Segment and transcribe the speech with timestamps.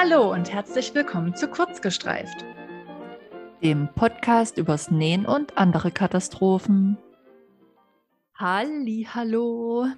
[0.00, 2.44] Hallo und herzlich willkommen zu Kurzgestreift,
[3.64, 6.96] dem Podcast übers Nähen und andere Katastrophen.
[8.36, 9.88] Halli, hallo.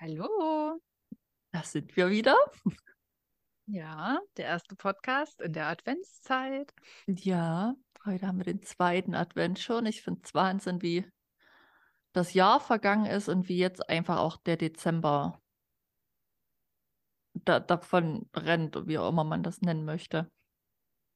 [0.00, 0.80] Hallo.
[1.52, 2.36] Da sind wir wieder.
[3.66, 6.74] Ja, der erste Podcast in der Adventszeit.
[7.06, 9.86] Ja, heute haben wir den zweiten Advent schon.
[9.86, 11.08] Ich finde es Wahnsinn, wie
[12.12, 15.40] das Jahr vergangen ist und wie jetzt einfach auch der Dezember
[17.34, 20.30] da, davon rennt, wie auch immer man das nennen möchte.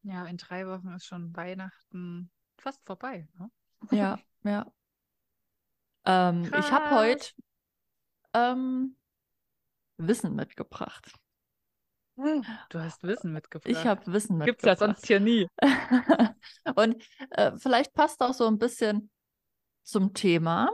[0.02, 3.28] Ja, in drei Wochen ist schon Weihnachten fast vorbei.
[3.38, 3.50] Ne?
[3.90, 4.72] Ja, ja.
[6.04, 7.30] Ähm, ich habe heute
[8.32, 8.96] ähm,
[9.98, 11.12] Wissen mitgebracht.
[12.16, 13.70] Du hast Wissen mitgebracht.
[13.70, 14.80] Ich habe Wissen Gibt's mitgebracht.
[14.80, 15.46] ja sonst hier nie.
[16.76, 19.10] Und äh, vielleicht passt auch so ein bisschen
[19.82, 20.70] zum Thema,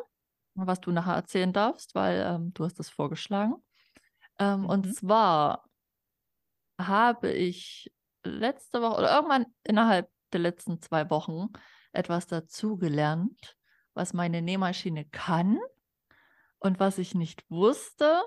[0.55, 3.55] was du nachher erzählen darfst, weil ähm, du hast das vorgeschlagen.
[4.43, 4.93] Ähm, Und Mhm.
[4.93, 5.65] zwar
[6.79, 7.93] habe ich
[8.25, 11.49] letzte Woche oder irgendwann innerhalb der letzten zwei Wochen
[11.93, 13.57] etwas dazugelernt,
[13.95, 15.59] was meine Nähmaschine kann
[16.59, 18.23] und was ich nicht wusste.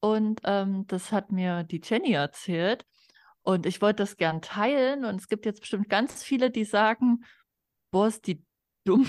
[0.00, 2.86] Und ähm, das hat mir die Jenny erzählt.
[3.42, 5.04] Und ich wollte das gern teilen.
[5.04, 7.24] Und es gibt jetzt bestimmt ganz viele, die sagen,
[7.90, 8.44] boah, ist die
[8.84, 9.06] dumm.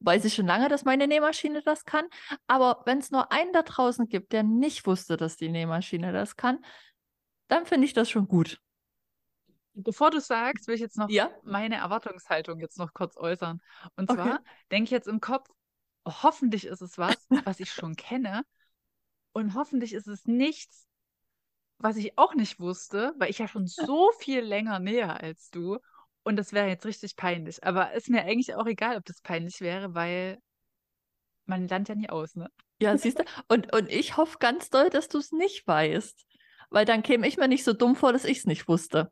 [0.00, 2.06] Weiß ich schon lange, dass meine Nähmaschine das kann.
[2.46, 6.36] Aber wenn es nur einen da draußen gibt, der nicht wusste, dass die Nähmaschine das
[6.36, 6.64] kann,
[7.48, 8.60] dann finde ich das schon gut.
[9.74, 11.30] Bevor du sagst, will ich jetzt noch Ja?
[11.44, 13.60] meine Erwartungshaltung jetzt noch kurz äußern.
[13.96, 14.16] Und Okay.
[14.16, 14.40] zwar
[14.72, 15.48] denke ich jetzt im Kopf,
[16.04, 18.42] oh, hoffentlich ist es was, was ich schon kenne.
[19.32, 20.86] Und hoffentlich ist es nichts,
[21.78, 25.78] was ich auch nicht wusste, weil ich ja schon so viel länger näher als du.
[26.28, 27.64] Und das wäre jetzt richtig peinlich.
[27.64, 30.38] Aber ist mir eigentlich auch egal, ob das peinlich wäre, weil
[31.46, 32.50] man lernt ja nie aus, ne?
[32.82, 33.24] Ja, siehst du?
[33.48, 36.26] Und, und ich hoffe ganz doll, dass du es nicht weißt.
[36.68, 39.10] Weil dann käme ich mir nicht so dumm vor, dass ich es nicht wusste.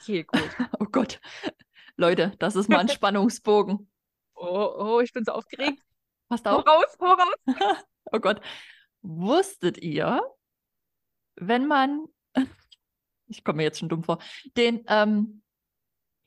[0.00, 0.40] Okay, gut.
[0.80, 1.20] Oh Gott.
[1.96, 3.88] Leute, das ist mal ein Spannungsbogen.
[4.34, 5.80] Oh, oh, ich bin so aufgeregt.
[6.28, 6.66] Passt auf.
[6.66, 7.36] raus, hau raus.
[8.10, 8.40] Oh Gott.
[9.02, 10.20] Wusstet ihr,
[11.36, 12.06] wenn man,
[13.28, 14.18] ich komme mir jetzt schon dumm vor,
[14.56, 15.42] den ähm,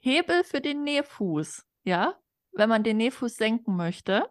[0.03, 2.19] Hebel für den Nähfuß, ja,
[2.51, 4.29] wenn man den Nähfuß senken möchte,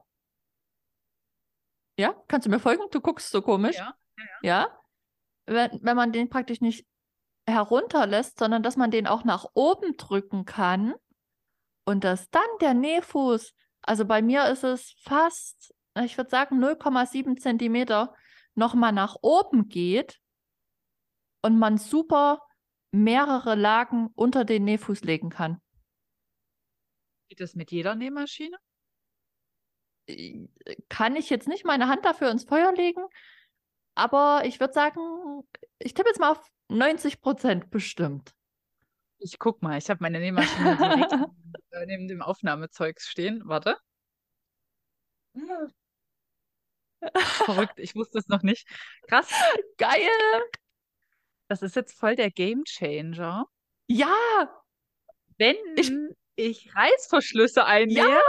[1.99, 2.83] ja, kannst du mir folgen?
[2.91, 3.77] Du guckst so komisch.
[3.77, 3.95] Ja,
[4.43, 4.79] Ja,
[5.47, 6.87] wenn, wenn man den praktisch nicht
[7.47, 10.95] herunterlässt, sondern dass man den auch nach oben drücken kann
[11.87, 17.39] und dass dann der Nähfuß, also bei mir ist es fast, ich würde sagen 0,7
[17.39, 18.15] Zentimeter,
[18.55, 20.21] nochmal nach oben geht
[21.43, 22.41] und man super
[22.91, 25.62] mehrere Lagen unter den Nähfuß legen kann.
[27.33, 28.59] Geht das mit jeder Nähmaschine?
[30.07, 30.47] Äh,
[30.91, 33.01] Kann ich jetzt nicht meine Hand dafür ins Feuer legen,
[33.95, 35.43] aber ich würde sagen,
[35.79, 38.35] ich tippe jetzt mal auf 90 Prozent bestimmt.
[39.19, 41.13] Ich guck mal, ich habe meine Nähmaschine direkt
[41.71, 43.41] äh, neben dem Aufnahmezeugs stehen.
[43.47, 43.79] Warte.
[47.17, 48.69] Verrückt, ich wusste es noch nicht.
[49.09, 49.31] Krass,
[49.79, 50.07] Geil!
[51.49, 53.47] das ist jetzt voll der Gamechanger.
[53.87, 54.63] Ja,
[55.39, 55.91] Wenn Ich-
[56.37, 58.21] ich, Reißverschlüsse einnähe ja,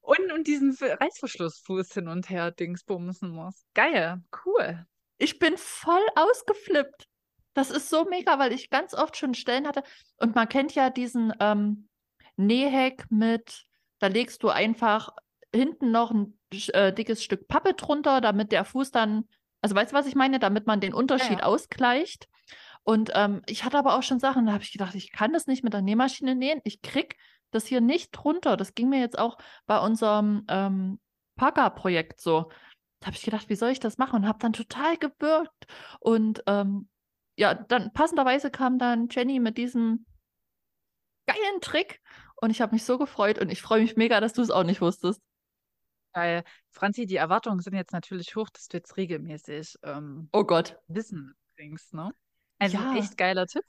[0.00, 3.64] und, und diesen Reißverschlussfuß hin und her dingsbumsen muss.
[3.74, 4.86] Geil, cool.
[5.18, 7.06] ich bin voll ausgeflippt.
[7.54, 9.82] Das ist so mega, weil ich ganz oft schon Stellen hatte.
[10.16, 11.88] Und man kennt ja diesen ähm,
[12.36, 13.66] Nähheck mit,
[13.98, 15.10] da legst du einfach
[15.54, 19.28] hinten noch ein äh, dickes Stück Pappe drunter, damit der Fuß dann,
[19.60, 20.38] also weißt du, was ich meine?
[20.38, 21.44] Damit man den Unterschied ja.
[21.44, 22.28] ausgleicht.
[22.84, 25.46] Und ähm, ich hatte aber auch schon Sachen, da habe ich gedacht, ich kann das
[25.46, 26.60] nicht mit der Nähmaschine nähen.
[26.64, 27.16] Ich krieg
[27.50, 28.56] das hier nicht drunter.
[28.56, 31.00] Das ging mir jetzt auch bei unserem ähm,
[31.36, 32.50] Paga-Projekt so.
[33.00, 34.16] Da habe ich gedacht, wie soll ich das machen?
[34.16, 35.66] Und habe dann total gewirkt.
[36.00, 36.88] Und ähm,
[37.36, 40.06] ja, dann passenderweise kam dann Jenny mit diesem
[41.26, 42.00] geilen Trick.
[42.36, 44.64] Und ich habe mich so gefreut und ich freue mich mega, dass du es auch
[44.64, 45.20] nicht wusstest.
[46.12, 50.78] Weil, Franzi, die Erwartungen sind jetzt natürlich hoch, dass du jetzt regelmäßig ähm, Oh Gott.
[50.88, 52.12] Wissen bringst, ne?
[52.62, 52.96] Also Ja.
[52.98, 53.64] echt geiler Tipp.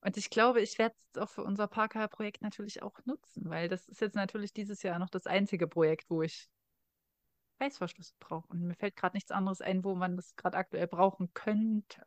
[0.00, 3.88] Und ich glaube, ich werde es auch für unser Parker-Projekt natürlich auch nutzen, weil das
[3.88, 6.48] ist jetzt natürlich dieses Jahr noch das einzige Projekt, wo ich
[7.60, 8.46] Reißverschlüsse brauche.
[8.48, 12.04] Und mir fällt gerade nichts anderes ein, wo man das gerade aktuell brauchen könnte.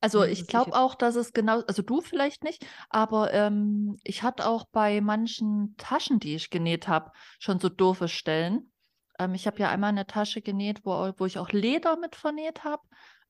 [0.00, 4.46] Also ich glaube auch, dass es genau, also du vielleicht nicht, aber ähm, ich hatte
[4.46, 8.72] auch bei manchen Taschen, die ich genäht habe, schon so doofe Stellen.
[9.18, 12.64] Ähm, ich habe ja einmal eine Tasche genäht, wo, wo ich auch Leder mit vernäht
[12.64, 12.82] habe.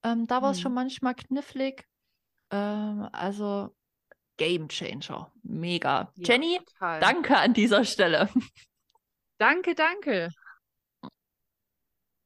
[0.05, 0.63] Ähm, da war es Hm.
[0.63, 1.87] schon manchmal knifflig.
[2.51, 3.75] Ähm, also
[4.37, 5.33] Game Changer.
[5.43, 6.13] Mega.
[6.17, 7.01] Ja, Jenny, total.
[7.01, 8.29] danke an dieser Stelle.
[9.39, 10.31] Danke, danke.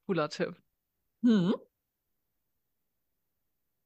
[0.07, 0.55] Cooler Tipp.
[1.23, 1.53] Hm.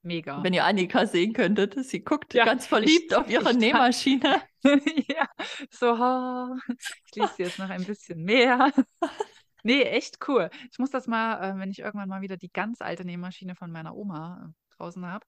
[0.06, 0.44] Mega.
[0.44, 4.42] Wenn ihr Annika sehen könntet, sie guckt Ja, ganz verliebt ich- auf ihre Nähmaschine.
[5.07, 5.28] ja,
[5.72, 8.72] so, ha, ich lese jetzt noch ein bisschen mehr.
[9.63, 10.50] Nee, echt cool.
[10.71, 13.71] Ich muss das mal, äh, wenn ich irgendwann mal wieder die ganz alte Nähmaschine von
[13.71, 15.25] meiner Oma äh, draußen habe,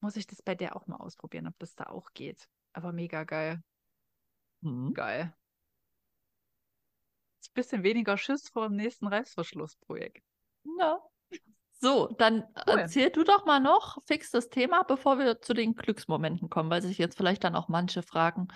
[0.00, 2.48] muss ich das bei der auch mal ausprobieren, ob das da auch geht.
[2.74, 3.62] Aber mega geil.
[4.62, 4.92] Hm.
[4.94, 5.32] Geil.
[7.40, 10.22] Ist ein bisschen weniger Schiss vor dem nächsten Reißverschlussprojekt.
[10.78, 11.00] Ja.
[11.80, 12.80] So, dann Cool.
[12.80, 16.82] erzähl du doch mal noch fix das Thema, bevor wir zu den Glücksmomenten kommen, weil
[16.82, 18.48] sich jetzt vielleicht dann auch manche fragen,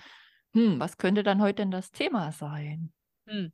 [0.53, 2.93] hm, was könnte dann heute denn das Thema sein?
[3.27, 3.53] Hm.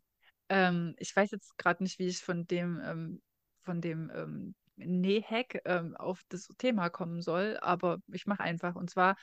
[0.50, 3.22] Ähm, ich weiß jetzt gerade nicht, wie ich von dem, ähm,
[3.62, 8.75] von dem ähm, Nähhack ähm, auf das Thema kommen soll, aber ich mache einfach.
[8.75, 9.16] Und zwar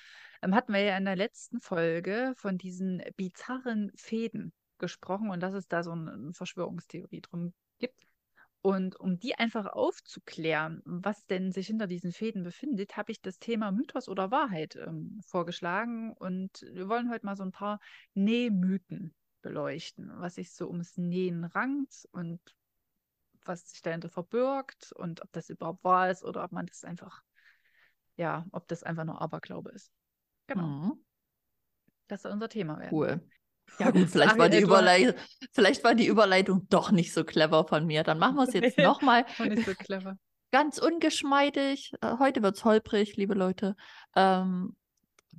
[0.43, 5.55] ähm, hatten wir ja in der letzten Folge von diesen bizarren Fäden gesprochen und dass
[5.55, 8.07] es da so eine, Verschwörungstheorie drum gibt.
[8.63, 13.39] Und um die einfach aufzuklären, was denn sich hinter diesen Fäden befindet, habe ich das
[13.39, 16.13] Thema Mythos oder Wahrheit ähm, vorgeschlagen.
[16.13, 17.79] Und wir wollen heute mal so ein paar
[18.15, 19.15] Nähmythen
[19.47, 22.41] beleuchten, was sich so ums Nähen rankt und
[23.45, 27.23] was sich dahinter verbirgt und ob das überhaupt wahr ist oder ob man das einfach,
[28.17, 29.93] ja, ob das einfach nur Aberglaube ist.
[30.49, 30.99] Genau, Hm,
[32.09, 32.93] das soll unser Thema werden.
[32.93, 33.21] cool.
[33.81, 35.13] Ja gut, vielleicht war, die Überlei
[35.53, 38.05] vielleicht war die Überleitung doch nicht so clever von mir.
[38.05, 40.17] Dann machen wir es jetzt nochmal nicht so clever.
[40.53, 41.93] ganz ungeschmeidig.
[42.01, 43.75] Äh, Heute wird es holprig, liebe Leute.
[44.15, 44.77] Ähm,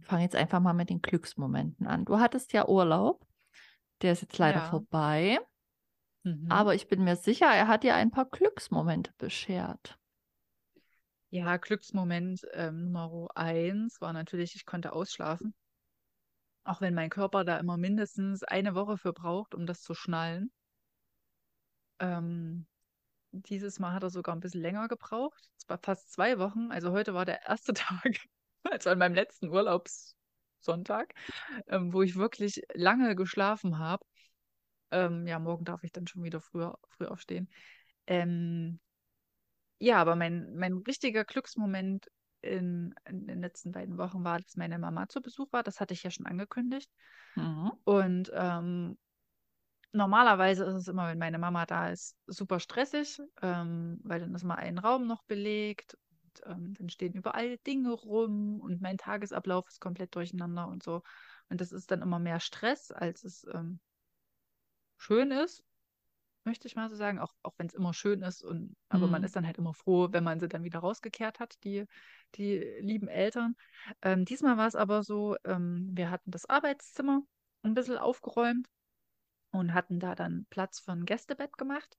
[0.02, 2.04] fange jetzt einfach mal mit den Glücksmomenten an.
[2.06, 3.26] Du hattest ja Urlaub.
[4.02, 4.70] Der ist jetzt leider Ja.
[4.70, 5.40] vorbei.
[6.24, 6.50] Mhm.
[6.50, 9.98] Aber ich bin mir sicher, er hat dir ein paar Glücksmomente beschert.
[11.30, 15.54] Ja, Glücksmoment ähm, Nummer eins war natürlich, ich konnte ausschlafen.
[16.66, 20.52] Auch wenn mein Körper da immer mindestens eine Woche für braucht, um das zu schnallen.
[22.00, 22.68] Ähm,
[23.32, 25.50] dieses Mal hat er sogar ein bisschen länger gebraucht.
[25.58, 26.72] Es war fast zwei Wochen.
[26.72, 28.18] Also heute war der erste Tag,
[28.64, 29.52] also an meinem letzten
[30.68, 31.14] Urlaubssonntag,
[31.68, 34.06] ähm, wo ich wirklich lange geschlafen habe.
[34.92, 37.50] Ähm, ja, morgen darf ich dann schon wieder früher, früh aufstehen.
[38.06, 38.80] Ähm,
[39.80, 42.08] ja, aber mein, mein richtiger Glücksmoment
[42.42, 45.64] in, in den letzten beiden Wochen war, dass meine Mama zu Besuch war.
[45.64, 46.90] Das hatte ich ja schon angekündigt.
[47.36, 47.72] Mhm.
[47.84, 48.98] Und ähm,
[49.92, 54.44] normalerweise ist es immer, wenn meine Mama da ist, super stressig, ähm, weil dann ist
[54.44, 55.98] mal ein Raum noch belegt.
[56.46, 61.02] Ähm, dann stehen überall Dinge rum und mein Tagesablauf ist komplett durcheinander und so.
[61.50, 63.80] Und das ist dann immer mehr Stress, als es ähm,
[64.98, 65.64] schön ist,
[66.44, 67.20] möchte ich mal so sagen.
[67.20, 68.44] Auch, auch wenn es immer schön ist.
[68.44, 69.26] Und, aber man Mhm.
[69.26, 71.86] ist dann halt immer froh, wenn man sie dann wieder rausgekehrt hat, die,
[72.36, 73.56] die lieben Eltern.
[74.02, 77.22] Ähm, diesmal war es aber so, ähm, wir hatten das Arbeitszimmer
[77.64, 78.68] ein bisschen aufgeräumt
[79.52, 81.98] und hatten da dann Platz für ein Gästebett gemacht.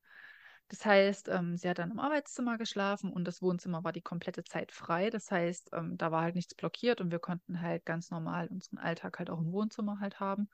[0.68, 4.44] Das heißt, ähm, sie hat dann im Arbeitszimmer geschlafen und das Wohnzimmer war die komplette
[4.44, 5.08] Zeit frei.
[5.10, 8.78] Das heißt, ähm, da war halt nichts blockiert und wir konnten halt ganz normal unseren
[8.78, 10.48] Alltag halt auch im Wohnzimmer halt haben.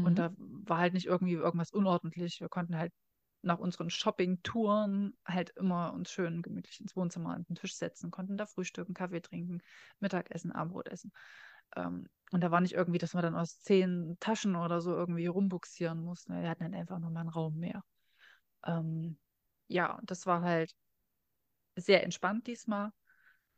[0.00, 0.18] Und Mhm.
[0.18, 2.40] da war halt nicht irgendwie irgendwas unordentlich.
[2.40, 2.92] Wir konnten halt
[3.42, 8.36] nach unseren Shopping-Touren halt immer uns schön gemütlich ins Wohnzimmer an den Tisch setzen, konnten
[8.36, 9.60] da frühstücken, Kaffee trinken,
[10.00, 11.12] Mittagessen, Abendbrot essen.
[11.76, 15.26] Ähm, und da war nicht irgendwie, dass wir dann aus zehn Taschen oder so irgendwie
[15.26, 16.40] rumbuxieren mussten.
[16.40, 17.82] Wir hatten halt einfach nur mal einen Raum mehr.
[18.66, 19.18] Ähm,
[19.68, 20.74] ja, und das war halt
[21.76, 22.90] sehr entspannt diesmal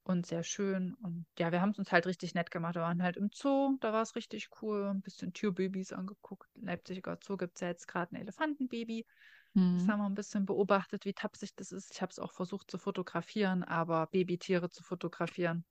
[0.05, 0.95] und sehr schön.
[0.95, 2.75] Und ja, wir haben es uns halt richtig nett gemacht.
[2.77, 4.89] Wir waren halt im Zoo, da war es richtig cool.
[4.89, 6.49] Ein bisschen Tierbabys angeguckt.
[6.57, 9.07] Im Leipziger Zoo gibt es ja jetzt gerade ein Elefantenbaby.
[9.75, 9.89] Das Mhm.
[9.89, 11.93] haben wir ein bisschen beobachtet, wie tapsig das ist.
[11.95, 15.65] Ich habe es auch versucht zu fotografieren, aber Babytiere zu fotografieren,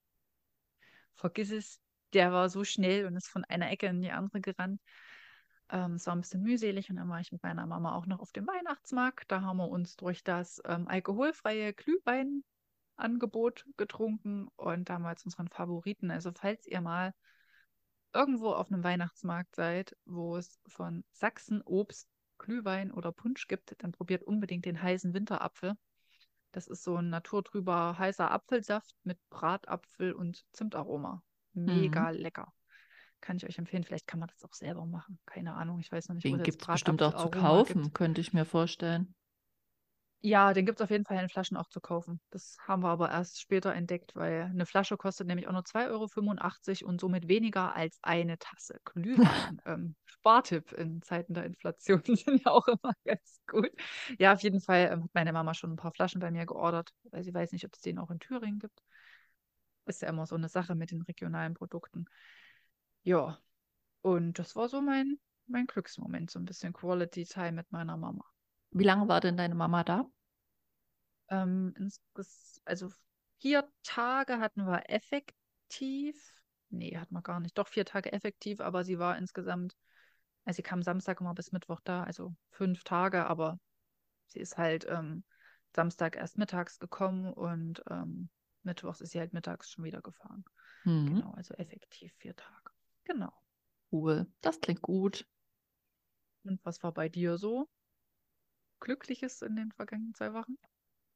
[1.15, 1.81] vergiss es.
[2.13, 4.81] Der war so schnell und ist von einer Ecke in die andere gerannt.
[5.71, 8.19] Ähm, es war ein bisschen mühselig und dann war ich mit meiner Mama auch noch
[8.19, 9.31] auf dem Weihnachtsmarkt.
[9.31, 16.11] Da haben wir uns durch das ähm, alkoholfreie Glühweinangebot getrunken und damals unseren Favoriten.
[16.11, 17.13] Also falls ihr mal
[18.13, 22.09] irgendwo auf einem Weihnachtsmarkt seid, wo es von Sachsen Obst,
[22.39, 25.75] Glühwein oder Punsch gibt, dann probiert unbedingt den heißen Winterapfel.
[26.51, 31.21] Das ist so ein naturtrüber heißer Apfelsaft mit Bratapfel und Zimtaroma.
[31.53, 32.51] Mega lecker.
[33.21, 33.83] Kann ich euch empfehlen.
[33.83, 35.19] Vielleicht kann man das auch selber machen.
[35.25, 35.79] Keine Ahnung.
[35.79, 37.95] Ich weiß noch nicht, Den es gibt es bestimmt auch zu kaufen, gibt.
[37.95, 39.13] könnte ich mir vorstellen.
[40.21, 42.19] Ja, den gibt es auf jeden Fall in Flaschen auch zu kaufen.
[42.29, 46.81] Das haben wir aber erst später entdeckt, weil eine Flasche kostet nämlich auch nur 2,85
[46.83, 49.17] Euro und somit weniger als eine Tasse Glühwein.
[49.65, 53.71] ähm, Spartipp in Zeiten der Inflation sind ja auch immer ganz gut.
[54.17, 56.91] Ja, auf jeden Fall ähm, hat meine Mama schon ein paar Flaschen bei mir geordert,
[57.11, 58.83] weil sie weiß nicht, ob es den auch in Thüringen gibt.
[59.85, 62.05] Ist ja immer so eine Sache mit den regionalen Produkten.
[63.03, 63.39] Ja,
[64.01, 68.25] und das war so mein, mein Glücksmoment, so ein bisschen Quality Time mit meiner Mama.
[68.71, 70.05] Wie lange war denn deine Mama da?
[71.29, 71.73] Ähm,
[72.65, 72.89] also
[73.39, 76.41] vier Tage hatten wir effektiv.
[76.69, 77.57] Nee, hatten wir gar nicht.
[77.57, 79.75] Doch vier Tage effektiv, aber sie war insgesamt,
[80.45, 83.59] also sie kam Samstag immer bis Mittwoch da, also fünf Tage, aber
[84.27, 85.23] sie ist halt ähm,
[85.75, 88.29] Samstag erst mittags gekommen und ähm,
[88.63, 90.43] Mittwochs ist sie halt mittags schon wieder gefahren.
[90.83, 91.15] Mhm.
[91.15, 92.68] Genau, also effektiv vier Tage.
[93.09, 93.33] Genau.
[93.91, 94.31] Cool.
[94.41, 95.25] Das klingt gut.
[96.43, 97.67] Und was war bei dir so
[98.79, 100.55] Glückliches in den vergangenen zwei Wochen?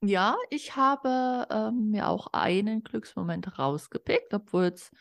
[0.01, 4.91] Ja, ich habe ähm, mir auch einen Glücksmoment rausgepickt, obwohl es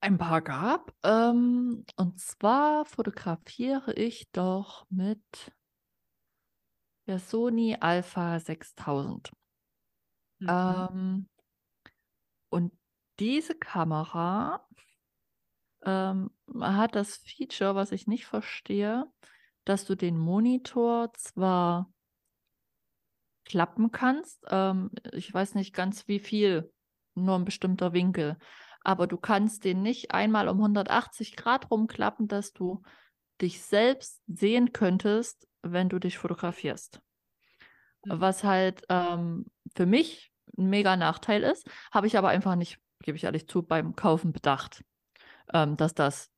[0.00, 0.94] ein paar gab.
[1.02, 5.24] Ähm, und zwar fotografiere ich doch mit
[7.06, 9.32] der Sony Alpha 6000.
[10.38, 10.48] Mhm.
[10.48, 11.28] Ähm,
[12.50, 12.72] und
[13.18, 14.66] diese Kamera
[15.86, 19.06] ähm, hat das Feature, was ich nicht verstehe,
[19.64, 21.90] dass du den Monitor zwar
[23.44, 26.72] klappen kannst, ähm, ich weiß nicht ganz wie viel,
[27.14, 28.36] nur ein bestimmter Winkel,
[28.82, 32.82] aber du kannst den nicht einmal um 180 Grad rumklappen, dass du
[33.40, 37.00] dich selbst sehen könntest, wenn du dich fotografierst.
[38.04, 38.20] Mhm.
[38.20, 43.16] Was halt ähm, für mich ein mega Nachteil ist, habe ich aber einfach nicht, gebe
[43.16, 44.84] ich ehrlich zu, beim Kaufen bedacht,
[45.52, 46.30] ähm, dass das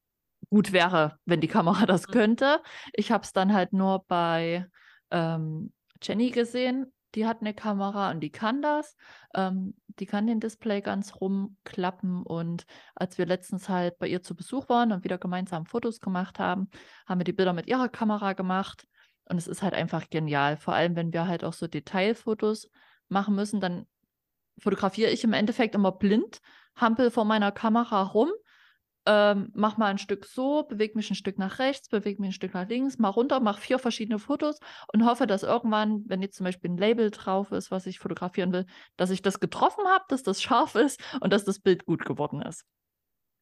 [0.51, 2.13] gut wäre, wenn die Kamera das Mhm.
[2.13, 2.63] könnte.
[2.93, 4.67] Ich habe es dann halt nur bei
[5.11, 5.73] ähm,
[6.03, 6.93] Jenny gesehen.
[7.15, 8.95] Die hat eine Kamera und die kann das.
[9.35, 12.23] Ähm, die kann den Display ganz rumklappen.
[12.23, 16.39] Und als wir letztens halt bei ihr zu Besuch waren und wieder gemeinsam Fotos gemacht
[16.39, 16.69] haben,
[17.07, 18.87] haben wir die Bilder mit ihrer Kamera gemacht.
[19.25, 20.57] Und es ist halt einfach genial.
[20.57, 22.69] Vor allem, wenn wir halt auch so Detailfotos
[23.09, 23.87] machen müssen, dann
[24.59, 26.41] fotografiere ich im Endeffekt immer blind,
[26.77, 28.31] hampel vor meiner Kamera rum,
[29.11, 32.35] ähm, mach mal ein Stück so, bewege mich ein Stück nach rechts, bewege mich ein
[32.35, 34.61] Stück nach links, mal runter, mache vier verschiedene Fotos
[34.93, 38.53] und hoffe, dass irgendwann, wenn jetzt zum Beispiel ein Label drauf ist, was ich fotografieren
[38.53, 38.67] will,
[38.99, 42.43] dass ich das getroffen habe, dass das scharf ist und dass das Bild gut geworden
[42.43, 42.67] ist.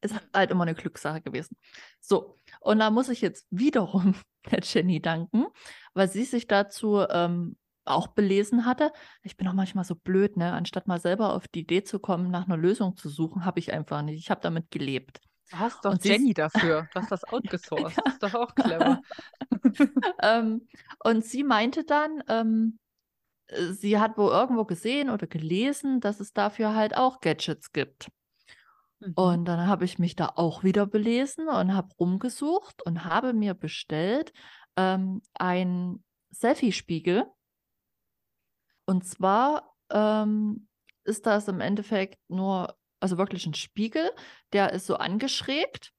[0.01, 1.57] Ist halt immer eine Glückssache gewesen.
[1.99, 4.15] So, und da muss ich jetzt wiederum
[4.49, 5.47] der Jenny danken,
[5.93, 8.93] weil sie sich dazu ähm, auch belesen hatte.
[9.21, 10.53] Ich bin auch manchmal so blöd, ne?
[10.53, 13.73] Anstatt mal selber auf die Idee zu kommen, nach einer Lösung zu suchen, habe ich
[13.73, 14.19] einfach nicht.
[14.19, 15.19] Ich habe damit gelebt.
[15.49, 16.87] Du hast doch Und Jenny dafür.
[16.93, 17.97] Du hast das outgesourced.
[18.03, 19.01] Das ist doch auch clever.
[20.21, 20.67] ähm,
[21.03, 22.79] und sie meinte dann, ähm,
[23.47, 28.09] äh, sie hat wohl irgendwo gesehen oder gelesen, dass es dafür halt auch Gadgets gibt.
[28.99, 29.13] Mhm.
[29.15, 33.53] Und dann habe ich mich da auch wieder belesen und habe rumgesucht und habe mir
[33.53, 34.33] bestellt
[34.75, 37.25] ähm, einen Selfie-Spiegel.
[38.85, 40.67] Und zwar ähm,
[41.03, 44.11] ist das im Endeffekt nur, also wirklich ein Spiegel,
[44.53, 45.91] der ist so angeschrägt.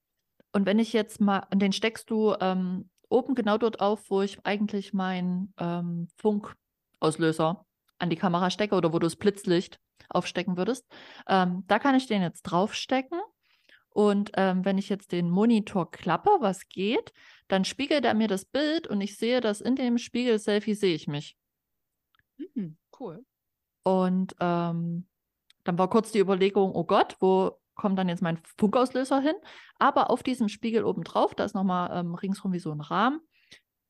[0.53, 4.23] Und wenn ich jetzt mal, und den steckst du ähm, oben genau dort auf, wo
[4.23, 7.65] ich eigentlich meinen ähm, Funkauslöser
[7.99, 9.79] an die Kamera stecke oder wo du das Blitzlicht
[10.09, 10.87] aufstecken würdest.
[11.27, 13.21] Ähm, da kann ich den jetzt draufstecken.
[13.91, 17.13] Und ähm, wenn ich jetzt den Monitor klappe, was geht,
[17.49, 21.09] dann spiegelt er mir das Bild und ich sehe, dass in dem Spiegel-Selfie sehe ich
[21.09, 21.37] mich.
[22.37, 23.25] Mhm, cool.
[23.83, 25.09] Und ähm,
[25.69, 29.35] dann war kurz die Überlegung, oh Gott, wo kommt dann jetzt mein Funkauslöser hin?
[29.79, 33.21] Aber auf diesem Spiegel oben drauf, da ist nochmal ähm, ringsrum wie so ein Rahmen,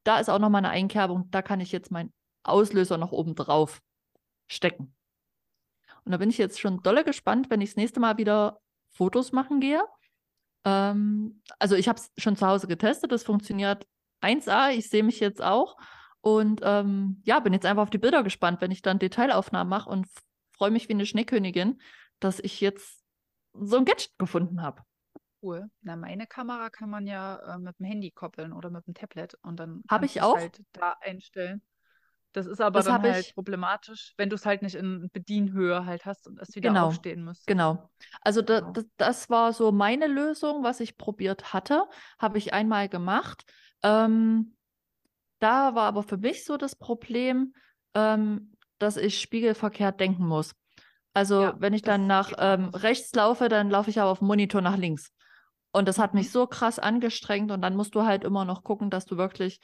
[0.02, 3.80] da ist auch nochmal eine Einkerbung, da kann ich jetzt meinen Auslöser noch oben drauf
[4.48, 4.96] stecken.
[6.04, 9.30] Und da bin ich jetzt schon dolle gespannt, wenn ich das nächste Mal wieder Fotos
[9.30, 9.82] machen gehe.
[10.64, 13.86] Ähm, also ich habe es schon zu Hause getestet, das funktioniert
[14.20, 15.76] 1A, ich sehe mich jetzt auch.
[16.22, 19.88] Und ähm, ja, bin jetzt einfach auf die Bilder gespannt, wenn ich dann Detailaufnahmen mache
[19.88, 20.08] und
[20.58, 21.80] freue mich wie eine Schneekönigin,
[22.20, 23.02] dass ich jetzt
[23.54, 24.82] so ein Gadget gefunden habe.
[25.40, 25.70] Cool.
[25.82, 29.34] Na, meine Kamera kann man ja äh, mit dem Handy koppeln oder mit dem Tablet
[29.42, 30.36] und dann Hab kannst ich auch.
[30.36, 31.62] halt da einstellen.
[32.32, 35.86] Das ist aber Das dann halt ich- problematisch, wenn du es halt nicht in Bedienhöhe
[35.86, 37.46] halt hast und es wieder Genau, aufstehen müsste.
[37.52, 37.90] Genau.
[38.20, 38.72] Also da, Genau.
[38.72, 41.84] das, das war so meine Lösung, was ich probiert hatte,
[42.18, 43.44] habe ich einmal gemacht.
[43.82, 44.56] Ähm,
[45.38, 47.54] da war aber für mich so das Problem,
[47.94, 50.54] ähm, dass ich spiegelverkehrt denken muss.
[51.14, 54.28] Also Ja, wenn ich dann nach ähm, rechts laufe, dann laufe ich aber auf dem
[54.28, 55.12] Monitor nach links.
[55.72, 56.20] Und das hat Mhm.
[56.20, 59.60] mich so krass angestrengt und dann musst du halt immer noch gucken, dass du wirklich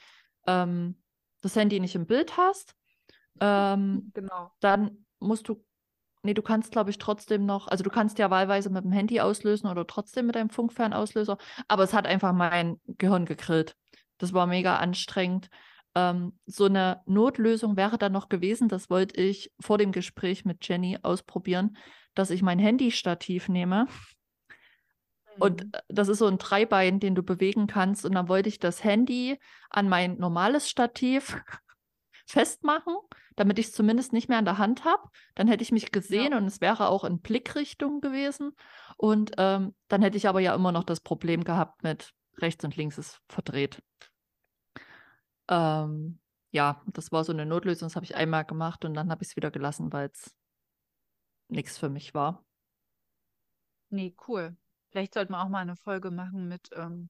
[0.47, 1.01] ähm,
[1.41, 2.75] das Handy nicht im Bild hast.
[3.39, 4.51] Ähm, Genau.
[4.59, 5.63] dann musst du,
[6.23, 9.19] nee, du kannst, glaube ich, trotzdem noch, also du kannst ja wahlweise mit dem Handy
[9.21, 13.75] auslösen oder trotzdem mit deinem Funkfernauslöser, aber es hat einfach mein Gehirn gegrillt.
[14.17, 15.49] Das war mega anstrengend.
[15.95, 20.67] Ähm, so eine Notlösung wäre dann noch gewesen, das wollte ich vor dem Gespräch mit
[20.67, 21.77] Jenny ausprobieren,
[22.13, 23.87] dass ich mein Handystativ nehme
[25.39, 25.71] und Mhm.
[25.73, 28.05] äh, das ist so ein Dreibein, den du bewegen kannst.
[28.05, 29.37] Und dann wollte ich das Handy
[29.69, 31.37] an mein normales Stativ
[32.27, 32.95] festmachen,
[33.35, 35.03] damit ich es zumindest nicht mehr an der Hand habe.
[35.35, 36.37] Dann hätte ich mich gesehen Ja.
[36.37, 38.53] und es wäre auch in Blickrichtung gewesen.
[38.97, 42.75] Und ähm, dann hätte ich aber ja immer noch das Problem gehabt mit rechts und
[42.75, 43.81] links ist verdreht.
[45.47, 46.19] Ähm,
[46.51, 49.29] ja, das war so eine Notlösung, das habe ich einmal gemacht und dann habe ich
[49.29, 50.35] es wieder gelassen, weil es
[51.49, 52.43] nichts für mich war.
[53.89, 54.55] Nee, cool.
[54.89, 57.09] Vielleicht sollten wir auch mal eine Folge machen mit ähm,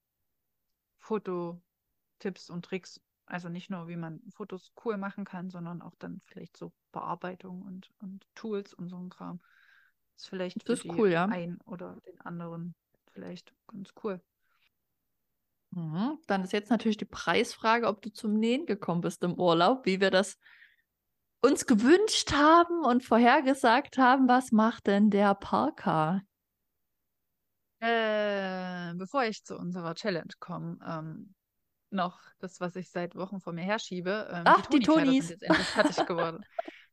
[0.98, 3.00] Fototipps und Tricks.
[3.28, 7.62] Also nicht nur, wie man Fotos cool machen kann, sondern auch dann vielleicht so Bearbeitung
[7.64, 9.40] und, und Tools und so ein Kram.
[10.16, 11.26] ist vielleicht für Das ist die cool, ja.
[11.26, 12.76] einen oder den anderen
[13.14, 14.22] vielleicht ganz cool.
[15.76, 16.18] Mhm.
[16.28, 20.00] Dann ist jetzt natürlich die Preisfrage, ob du zum Nähen gekommen bist im Urlaub, wie
[20.00, 20.38] wir das
[21.42, 24.28] uns gewünscht haben und vorhergesagt haben.
[24.28, 26.22] Was macht denn der Parker?
[27.82, 31.36] Äh, bevor ich zu unserer Challenge komme, ähm,
[31.92, 34.30] noch das, was ich seit Wochen vor mir herschiebe.
[34.32, 35.28] Ähm, Ach, die Tonis.
[35.28, 36.46] sind jetzt endlich fertig geworden.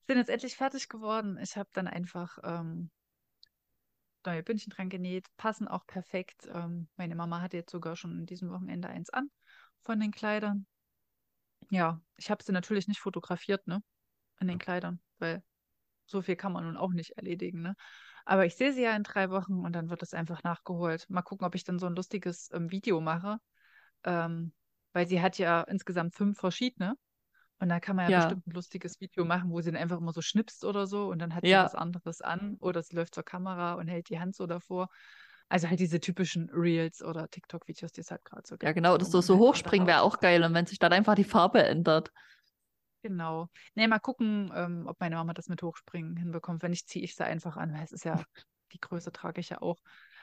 [0.09, 1.39] Sind jetzt endlich fertig geworden.
[1.41, 2.91] Ich habe dann einfach ähm,
[4.27, 6.49] neue Bündchen dran genäht, passen auch perfekt.
[6.53, 9.31] Ähm, meine Mama hatte jetzt sogar schon in diesem Wochenende eins an
[9.81, 10.67] von den Kleidern.
[11.71, 13.83] Ja, ich habe sie natürlich nicht fotografiert, ne,
[14.37, 15.43] an den Kleidern, weil
[16.07, 17.77] so viel kann man nun auch nicht erledigen, ne.
[18.25, 21.09] Aber ich sehe sie ja in drei Wochen und dann wird es einfach nachgeholt.
[21.09, 23.39] Mal gucken, ob ich dann so ein lustiges ähm, Video mache,
[24.05, 24.53] ähm,
[24.93, 26.97] weil sie hat ja insgesamt fünf verschiedene.
[27.63, 29.99] Und da kann man ja Ja, bestimmt ein lustiges Video machen, wo sie dann einfach
[29.99, 32.97] immer so schnipst oder so und dann hat sie ja, was anderes an oder sie
[32.97, 34.89] läuft zur Kamera und hält die Hand so davor.
[35.49, 38.95] Also halt diese typischen Reels oder TikTok-Videos, die es halt gerade so ja, gibt, genau.
[38.95, 40.43] wo Das so, halt hochspringen wäre auch geil.
[40.43, 42.11] Und wenn sich dann einfach die Farbe ändert.
[43.03, 43.49] Genau.
[43.75, 46.63] Nee, mal gucken, ähm, ob meine Mama das mit Hochspringen hinbekommt.
[46.63, 48.23] Wenn nicht, ziehe ich sie einfach an, weil es ist ja,
[48.73, 49.79] die Größe trage ich ja auch.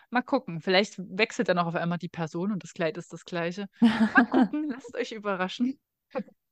[0.09, 0.59] Mal gucken.
[0.61, 3.67] Vielleicht wechselt dann auch auf einmal die Person und das Kleid ist das gleiche.
[4.13, 5.79] Mal gucken, lasst euch überraschen.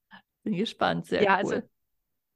[0.49, 1.07] Bin gespannt.
[1.07, 1.69] Sehr Ja, also cool.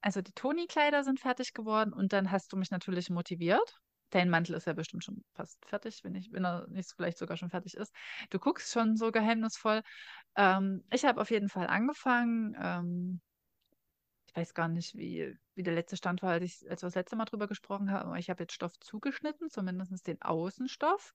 [0.01, 3.80] Also die Toni-Kleider sind fertig geworden und dann hast du mich natürlich motiviert.
[4.10, 7.38] Dein Mantel ist ja bestimmt schon fast fertig, wenn ich, wenn er nicht vielleicht sogar
[7.38, 7.93] schon fertig ist.
[8.30, 9.82] Du guckst schon so geheimnisvoll.
[10.36, 12.56] Ähm, ich habe auf jeden Fall angefangen.
[12.60, 13.21] Ähm,
[14.26, 16.95] ich weiß gar nicht, wie, wie der letzte Stand war, als, ich, als wir das
[16.95, 21.13] letzte Mal drüber gesprochen haben, aber ich habe jetzt Stoff zugeschnitten, zumindest den Außenstoff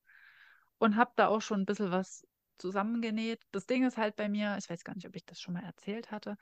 [0.78, 2.26] und habe da auch schon ein bisschen was
[2.58, 3.42] zusammengenäht.
[3.52, 5.64] Das Ding ist halt bei mir, ich weiß gar nicht, ob ich das schon mal
[5.64, 6.36] erzählt hatte,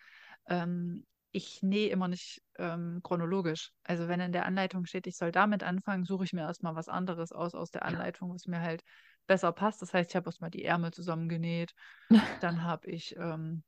[0.48, 3.72] ähm, ich nähe immer nicht ähm, chronologisch.
[3.84, 6.88] Also wenn in der Anleitung steht, ich soll damit anfangen, suche ich mir erstmal was
[6.88, 8.82] anderes aus aus der Anleitung, was mir halt
[9.26, 9.82] besser passt.
[9.82, 11.74] Das heißt, ich habe erstmal die Ärmel zusammengenäht,
[12.38, 13.64] dann habe ich ähm,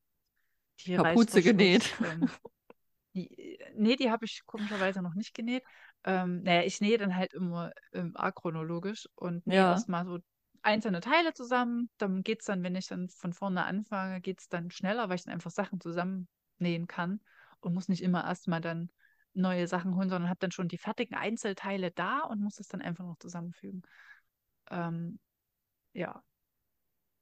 [0.86, 1.94] die Kapuze genäht.
[2.02, 2.32] Ähm,
[3.14, 5.64] die, nee, die habe ich komischerweise noch nicht genäht.
[6.04, 10.18] Ähm, naja, ich nähe dann halt immer ähm, achronologisch und nähe Ja, erstmal so
[10.66, 11.88] einzelne Teile zusammen.
[11.96, 15.16] Dann geht es dann, wenn ich dann von vorne anfange, geht es dann schneller, weil
[15.16, 17.20] ich dann einfach Sachen zusammennähen kann
[17.60, 18.90] und muss nicht immer erstmal dann
[19.32, 22.82] neue Sachen holen, sondern habe dann schon die fertigen Einzelteile da und muss es dann
[22.82, 23.82] einfach noch zusammenfügen.
[24.70, 25.18] Ähm,
[25.92, 26.22] ja,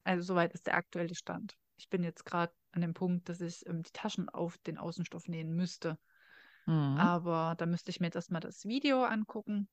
[0.05, 1.57] also soweit ist der aktuelle Stand.
[1.77, 5.29] Ich bin jetzt gerade an dem Punkt, dass ich ähm, die Taschen auf den Außenstoff
[5.29, 5.99] nähen müsste.
[6.67, 6.97] mhm.
[6.99, 9.69] Aber da müsste ich mir jetzt erstmal das Video angucken,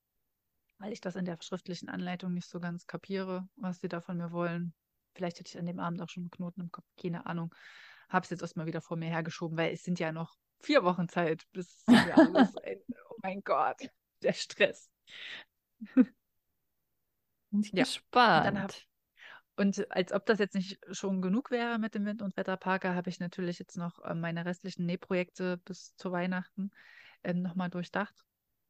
[0.82, 4.18] weil ich das in der schriftlichen Anleitung nicht so ganz kapiere, was sie da von
[4.18, 4.74] mir wollen.
[5.14, 7.54] Vielleicht hätte ich an dem Abend auch schon einen Knoten im Kopf, keine Ahnung.
[8.10, 11.08] Habe es jetzt erstmal wieder vor mir hergeschoben, weil es sind ja noch vier Wochen
[11.08, 12.78] Zeit, bis wir alles ein,
[13.10, 13.90] Oh mein Gott,
[14.24, 14.90] der Stress.
[17.52, 18.88] Bin ich Ja, und gespannt.
[19.58, 23.10] Und als ob das jetzt nicht schon genug wäre mit dem Wind- und Wetterparker, habe
[23.10, 26.72] ich natürlich jetzt noch äh, meine restlichen Nähprojekte bis zu Weihnachten
[27.24, 28.16] ähm, nochmal durchdacht.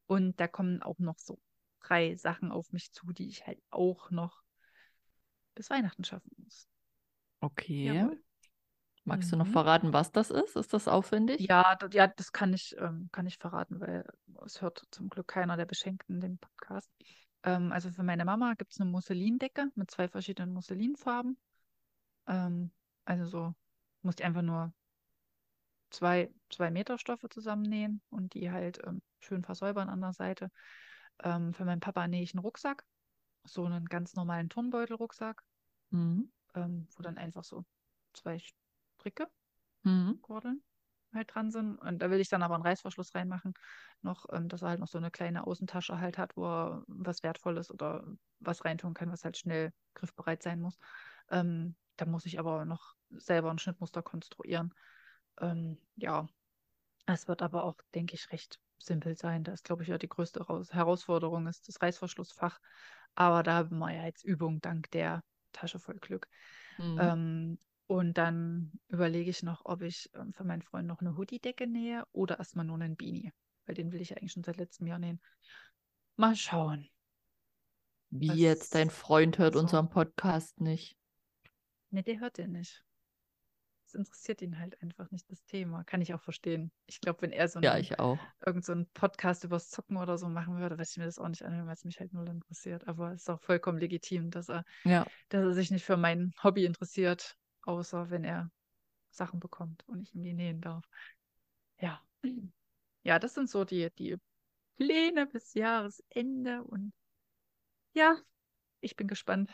[0.06, 1.38] Und da kommen auch noch so
[1.82, 4.42] drei Sachen auf mich zu, die ich halt auch noch
[5.54, 6.68] bis Weihnachten schaffen muss.
[7.42, 7.84] Okay.
[7.84, 8.22] Jawohl.
[9.04, 9.52] Magst du noch Mhm.
[9.52, 10.56] verraten, was das ist?
[10.56, 11.40] Ist das aufwendig?
[11.48, 14.04] Ja, das, ja, das kann ich, ähm, kann ich verraten, weil
[14.44, 16.90] es hört zum Glück keiner der Beschenkten den Podcast.
[17.42, 21.36] Ähm, also für meine Mama gibt es eine Musselindecke mit zwei verschiedenen Musselinfarben.
[22.28, 22.70] Ähm,
[23.04, 23.54] also so,
[24.02, 24.72] muss ich einfach nur
[25.90, 30.50] zwei, zwei Meter Stoffe zusammennähen und die halt ähm, schön versäubern an der Seite.
[31.22, 32.86] Ähm, für meinen Papa nähe ich einen Rucksack,
[33.44, 35.44] so einen ganz normalen Turnbeutel-Rucksack,
[35.90, 36.32] Mhm.
[36.54, 37.64] ähm, wo dann einfach so
[38.14, 39.28] zwei Stricke,
[39.84, 40.22] Mhm.
[40.22, 40.62] Kordeln
[41.14, 41.76] halt dran sind.
[41.78, 43.54] Und da will ich dann aber einen Reißverschluss reinmachen,
[44.02, 47.22] noch, ähm, dass er halt noch so eine kleine Außentasche halt hat, wo er was
[47.22, 48.04] Wertvolles oder
[48.40, 50.78] was reintun kann, was halt schnell griffbereit sein muss.
[51.30, 54.74] Ähm, da muss ich aber noch selber ein Schnittmuster konstruieren.
[55.40, 56.26] Ähm, ja,
[57.06, 59.44] es wird aber auch, denke ich, recht simpel sein.
[59.44, 62.60] Da ist, glaube ich, ja die größte Raus Herausforderung ist das Reißverschlussfach.
[63.14, 66.28] Aber da haben wir ja jetzt Übung dank der Tasche voll Glück.
[66.78, 66.98] Mhm.
[67.00, 71.66] Ähm, Und dann überlege ich noch, ob ich ähm, für meinen Freund noch eine Hoodie-Decke
[71.66, 73.32] nähe oder erstmal nur einen Beanie.
[73.66, 75.20] Weil den will ich eigentlich schon seit letztem Jahr nähen.
[76.16, 76.88] Mal schauen.
[78.10, 79.60] Wie Was- jetzt, dein Freund hört so.
[79.60, 80.96] unseren Podcast nicht.
[81.90, 82.82] Ne, der hört den nicht.
[83.92, 85.84] Es interessiert ihn halt einfach nicht, das Thema.
[85.84, 86.72] Kann ich auch verstehen.
[86.86, 88.18] Ich glaube, wenn er so Ja, einen, ich auch.
[88.44, 91.28] irgend so einen Podcast übers Zocken oder so machen würde, würde ich mir das auch
[91.28, 92.88] nicht anhören, weil es mich halt null interessiert.
[92.88, 95.04] Aber es ist auch vollkommen legitim, dass er, Ja.
[95.28, 98.50] dass er sich nicht für mein Hobby interessiert, außer wenn er
[99.10, 100.84] Sachen bekommt und ich ihm die nähen darf.
[101.80, 102.00] Ja.
[103.04, 104.16] Ja, das sind so die, die
[104.76, 106.92] Pläne bis Jahresende und
[107.94, 108.16] ja,
[108.80, 109.52] ich bin gespannt,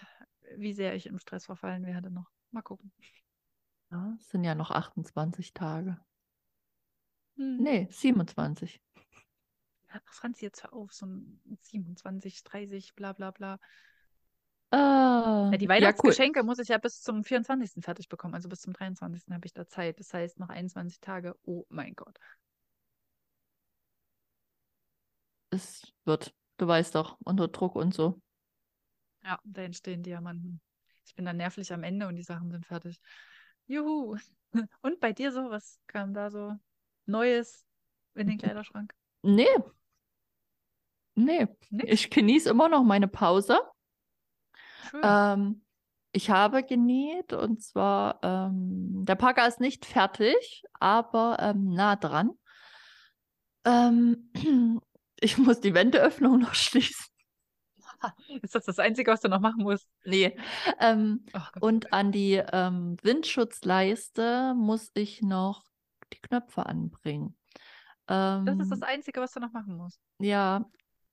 [0.57, 2.31] wie sehr ich im Stress verfallen werde noch.
[2.51, 2.92] Mal gucken.
[3.90, 4.16] Ja.
[4.20, 5.98] Es sind ja noch 28 Tage.
[7.37, 7.57] Hm.
[7.62, 8.81] Nee, 27.
[9.88, 13.59] Ach, Franzi, jetzt hör auf, so ein 27, 30, bla bla bla.
[14.70, 16.16] Ah, Ja, die ja, cool.
[16.16, 17.83] Weihnachtsgeschenke muss ich ja bis zum 24.
[17.83, 19.33] fertig bekommen, also bis zum 23.
[19.35, 19.98] habe ich da Zeit.
[19.98, 21.35] Das heißt, noch 21 Tage.
[21.44, 22.18] Oh mein Gott.
[25.51, 28.20] Es wird, du weißt doch, unter Druck und so.
[29.24, 30.61] Ja, da entstehen Diamanten.
[31.07, 33.01] Ich bin dann nervlich am Ende und die Sachen sind fertig.
[33.68, 34.16] Juhu.
[34.83, 36.54] Und bei dir so, was kam da so
[37.07, 37.64] Neues
[38.14, 38.94] in den Kleiderschrank?
[39.22, 39.46] Nee.
[41.14, 41.46] Nee.
[41.70, 41.90] Nix?
[41.90, 43.61] Ich genieße immer noch meine Pause.
[45.02, 45.62] Ähm,
[46.12, 52.31] ich habe genäht und zwar, ähm, der Packer ist nicht fertig, aber ähm, nah dran.
[53.64, 54.31] Ähm,
[55.20, 57.07] ich muss die Wendeöffnung noch schließen.
[58.42, 59.88] Ist das das Einzige, was du noch machen musst?
[60.04, 60.37] Nee.
[60.80, 61.62] Ähm, Ach Gott.
[61.62, 65.64] und an die ähm, Windschutzleiste muss ich noch
[66.12, 67.37] die Knöpfe anbringen.
[68.08, 70.00] Ähm, Das ist das Einzige, was du noch machen musst.
[70.18, 70.64] Ja,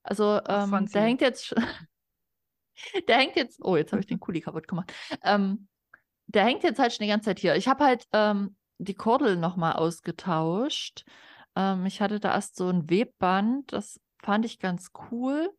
[0.04, 1.54] also ähm, der hängt jetzt,
[3.08, 4.94] der hängt jetzt, oh, jetzt habe ich den Kuli kaputt gemacht.
[5.24, 5.68] Ähm,
[6.28, 7.56] der hängt jetzt halt schon die ganze Zeit hier.
[7.56, 11.06] Ich habe halt ähm, die Kordel nochmal ausgetauscht.
[11.56, 15.52] Ähm, ich hatte da erst so ein Webband, das fand ich ganz cool.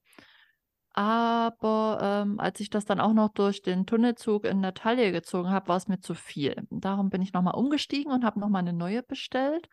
[0.96, 5.50] Aber ähm, als ich das dann auch noch durch den Tunnelzug in der Taille gezogen
[5.50, 6.66] habe, war es mir zu viel.
[6.70, 9.68] Darum bin ich nochmal umgestiegen und habe nochmal eine neue bestellt.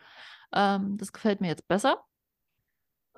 [0.51, 2.03] Ähm, das gefällt mir jetzt besser.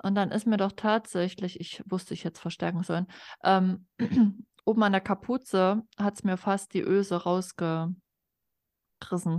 [0.04, 3.08] Und dann ist mir doch tatsächlich, ich wusste, ich jetzt verstärken sollen,
[3.42, 3.88] ähm,
[4.64, 7.96] oben an der Kapuze hat es mir fast die Öse rausgerissen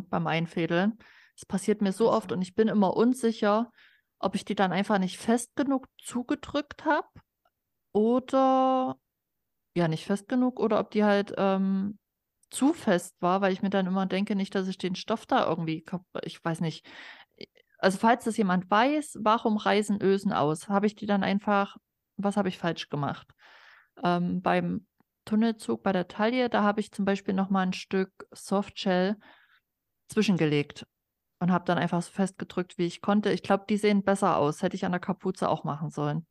[0.09, 0.97] beim Einfädeln.
[1.35, 3.71] Das passiert mir so oft und ich bin immer unsicher,
[4.19, 7.07] ob ich die dann einfach nicht fest genug zugedrückt habe
[7.97, 8.95] oder
[9.75, 11.97] ja, nicht fest genug oder ob die halt ähm,
[12.51, 15.47] zu fest war, weil ich mir dann immer denke, nicht, dass ich den Stoff da
[15.49, 15.83] irgendwie,
[16.21, 16.85] ich weiß nicht.
[17.79, 20.69] Also falls das jemand weiß, warum reißen Ösen aus?
[20.69, 21.77] Habe ich die dann einfach,
[22.17, 23.27] was habe ich falsch gemacht?
[24.03, 24.85] Ähm, beim
[25.25, 29.17] Tunnelzug bei der Taille, da habe ich zum Beispiel noch mal ein Stück Softshell
[30.07, 30.85] zwischengelegt
[31.39, 33.31] und habe dann einfach so festgedrückt, wie ich konnte.
[33.31, 34.61] Ich glaube, die sehen besser aus.
[34.61, 36.27] Hätte ich an der Kapuze auch machen sollen.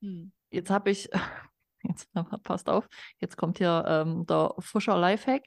[0.00, 0.32] Hm.
[0.54, 1.08] Jetzt habe ich,
[1.82, 2.08] jetzt
[2.42, 2.88] passt auf,
[3.18, 5.44] jetzt kommt hier ähm, der Fuscher Lifehack.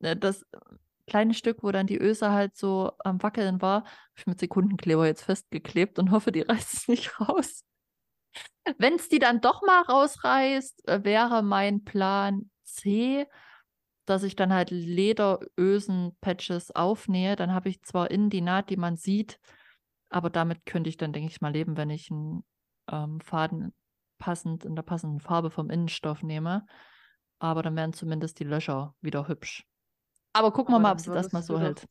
[0.00, 0.44] Äh, Das
[1.06, 5.06] kleine Stück, wo dann die Öse halt so am Wackeln war, habe ich mit Sekundenkleber
[5.06, 7.64] jetzt festgeklebt und hoffe, die reißt es nicht raus.
[8.78, 13.26] Wenn es die dann doch mal rausreißt, äh, wäre mein Plan C,
[14.06, 17.36] dass ich dann halt Lederösen-Patches aufnähe.
[17.36, 19.38] Dann habe ich zwar innen die Naht, die man sieht,
[20.08, 22.44] aber damit könnte ich dann, denke ich mal, leben, wenn ich einen
[22.90, 23.72] ähm, Faden
[24.22, 26.64] passend in der passenden Farbe vom Innenstoff nehme.
[27.40, 29.66] Aber dann wären zumindest die Löcher wieder hübsch.
[30.32, 31.88] Aber gucken wir Aber mal, dann ob es erstmal würdest so hält.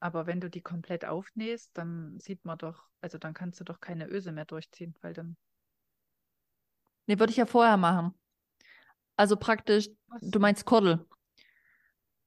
[0.00, 3.80] Aber wenn du die komplett aufnähst, dann sieht man doch, also dann kannst du doch
[3.80, 5.36] keine Öse mehr durchziehen, weil dann.
[7.06, 8.14] Nee, würde ich ja vorher machen.
[9.16, 9.88] Also praktisch,
[10.20, 11.06] du meinst Kordel.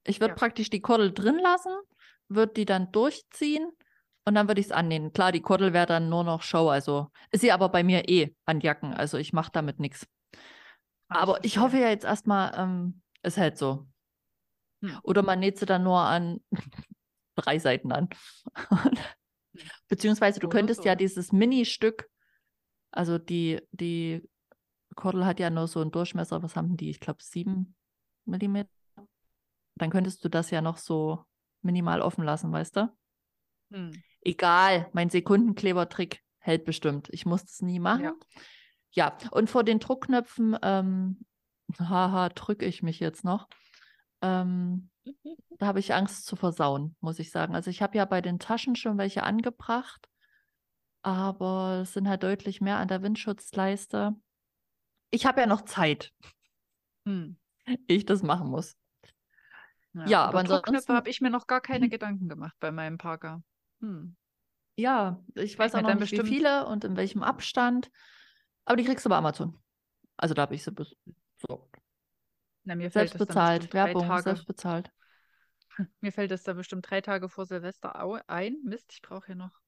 [0.04, 0.36] Ich würde Ja.
[0.36, 1.72] praktisch die Kordel drin lassen,
[2.28, 3.72] würde die dann durchziehen
[4.30, 5.12] und dann würde ich es annähen.
[5.12, 8.36] Klar, die Kordel wäre dann nur noch Show, also ist sie aber bei mir eh
[8.46, 10.08] an Jacken, also ich mache damit nichts.
[11.08, 13.88] Aber ich hoffe ja jetzt erstmal, ähm, es hält so.
[14.84, 15.00] Hm.
[15.02, 16.42] Oder man näht sie dann nur an
[17.36, 18.10] drei Seiten an.
[19.88, 20.88] Beziehungsweise du Oder könntest so.
[20.88, 22.08] ja dieses Mini-Stück,
[22.92, 24.22] also die, die
[24.94, 26.92] Kordel hat ja nur so einen Durchmesser, was haben die?
[26.92, 27.76] Ich glaube, sieben
[28.26, 28.70] Millimeter.
[29.74, 31.26] Dann könntest du das ja noch so
[31.64, 32.96] minimal offen lassen, weißt du?
[33.72, 34.04] Hm.
[34.22, 37.10] Egal, mein Sekundenklebertrick hält bestimmt.
[37.12, 38.04] Ich muss das nie machen.
[38.04, 38.14] Ja.
[38.92, 41.26] Ja, und vor den Druckknöpfen, ähm,
[41.80, 43.48] haha, drücke ich mich jetzt noch.
[44.22, 44.90] Ähm,
[45.58, 47.56] da habe ich Angst zu versauen, muss ich sagen.
[47.56, 50.10] Also ich habe ja bei den Taschen schon welche angebracht,
[51.04, 54.16] aber es sind halt deutlich mehr an der Windschutzleiste.
[55.12, 56.12] Ich habe ja noch Zeit,
[57.06, 57.38] Hm.
[57.88, 58.76] ich das machen muss.
[59.94, 62.98] Ja, aber über Topknöpfe ansonsten- habe ich mir noch gar keine Gedanken gemacht bei meinem
[62.98, 63.42] Parker.
[63.82, 64.16] Hm.
[64.76, 67.92] Ja, ich weiß auch noch nicht, wie bestimmt- viele und in welchem Abstand.
[68.66, 69.58] Aber die kriegst du bei Amazon.
[70.16, 71.78] Also da habe ich sie besorgt.
[72.64, 74.92] Na, mir Selbst fällt es dann bezahlt, Werbung, selbst bezahlt.
[76.02, 77.96] Mir fällt es da bestimmt drei Tage vor Silvester
[78.28, 78.58] ein.
[78.64, 79.60] Mist, ich brauche hier noch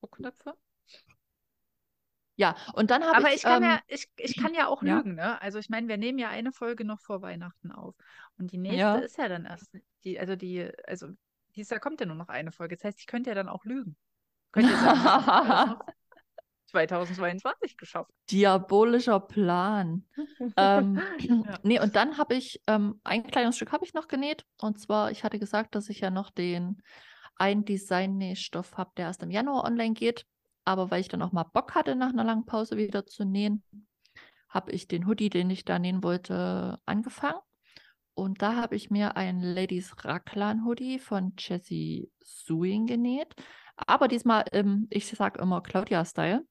[0.00, 0.54] Druckknöpfe.
[2.36, 4.82] Ja, und dann habe Aber ich, ich kann ähm, ja, ich, ich kann ja auch
[4.82, 4.96] ja.
[4.96, 5.40] lügen, ne?
[5.40, 7.94] Also ich meine, wir nehmen ja eine Folge noch vor Weihnachten auf.
[8.38, 8.96] Und die nächste Ja.
[8.96, 11.08] ist ja dann erst, die, also die, also
[11.54, 12.76] dieses Jahr kommt ja nur noch eine Folge.
[12.76, 13.96] Das heißt, ich könnte ja dann auch lügen.
[14.52, 15.86] Könnte ja sagen, wir haben das alles noch
[16.66, 18.10] 2022 geschafft.
[18.30, 20.06] diabolischer Plan.
[20.56, 21.58] ähm, Ja.
[21.62, 24.44] Nee, und dann habe ich, ähm, ein kleines Stück habe ich noch genäht.
[24.60, 26.82] Und zwar, ich hatte gesagt, dass ich ja noch den
[27.36, 30.26] einen Design-Nähstoff habe, der erst im Januar online geht.
[30.64, 33.64] Aber weil ich dann auch mal Bock hatte, nach einer langen Pause wieder zu nähen,
[34.48, 37.40] habe ich den Hoodie, den ich da nähen wollte, angefangen.
[38.14, 43.34] Und da habe ich mir einen Ladies Raglan Hoodie von Jessie Sewing genäht.
[43.76, 46.46] Aber diesmal im, ich sag immer Claudia-Style.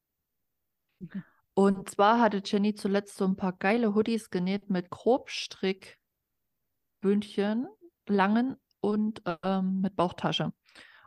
[1.00, 1.24] Mhm.
[1.54, 7.68] Und zwar hatte Jenny zuletzt so ein paar geile Hoodies genäht mit Grobstrickbündchen,
[8.08, 10.54] langen und ähm, mit Bauchtasche.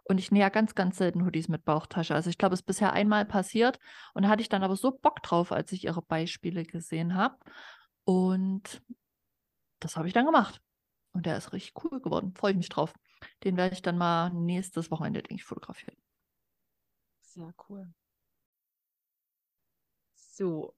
[0.05, 2.15] Und ich nähe ja ganz, ganz selten Hoodies mit Bauchtasche.
[2.15, 3.79] Also ich glaube, es ist bisher einmal passiert.
[4.13, 7.37] Und da hatte ich dann aber so Bock drauf, als ich ihre Beispiele gesehen habe.
[8.05, 8.83] Und
[9.85, 10.63] das habe ich dann gemacht.
[11.13, 12.35] Und der ist richtig cool geworden.
[12.35, 12.93] Freue ich mich drauf.
[13.45, 15.97] Den werde ich dann mal nächstes Wochenende, denke ich, fotografieren.
[17.21, 17.93] Sehr cool.
[20.15, 20.75] So,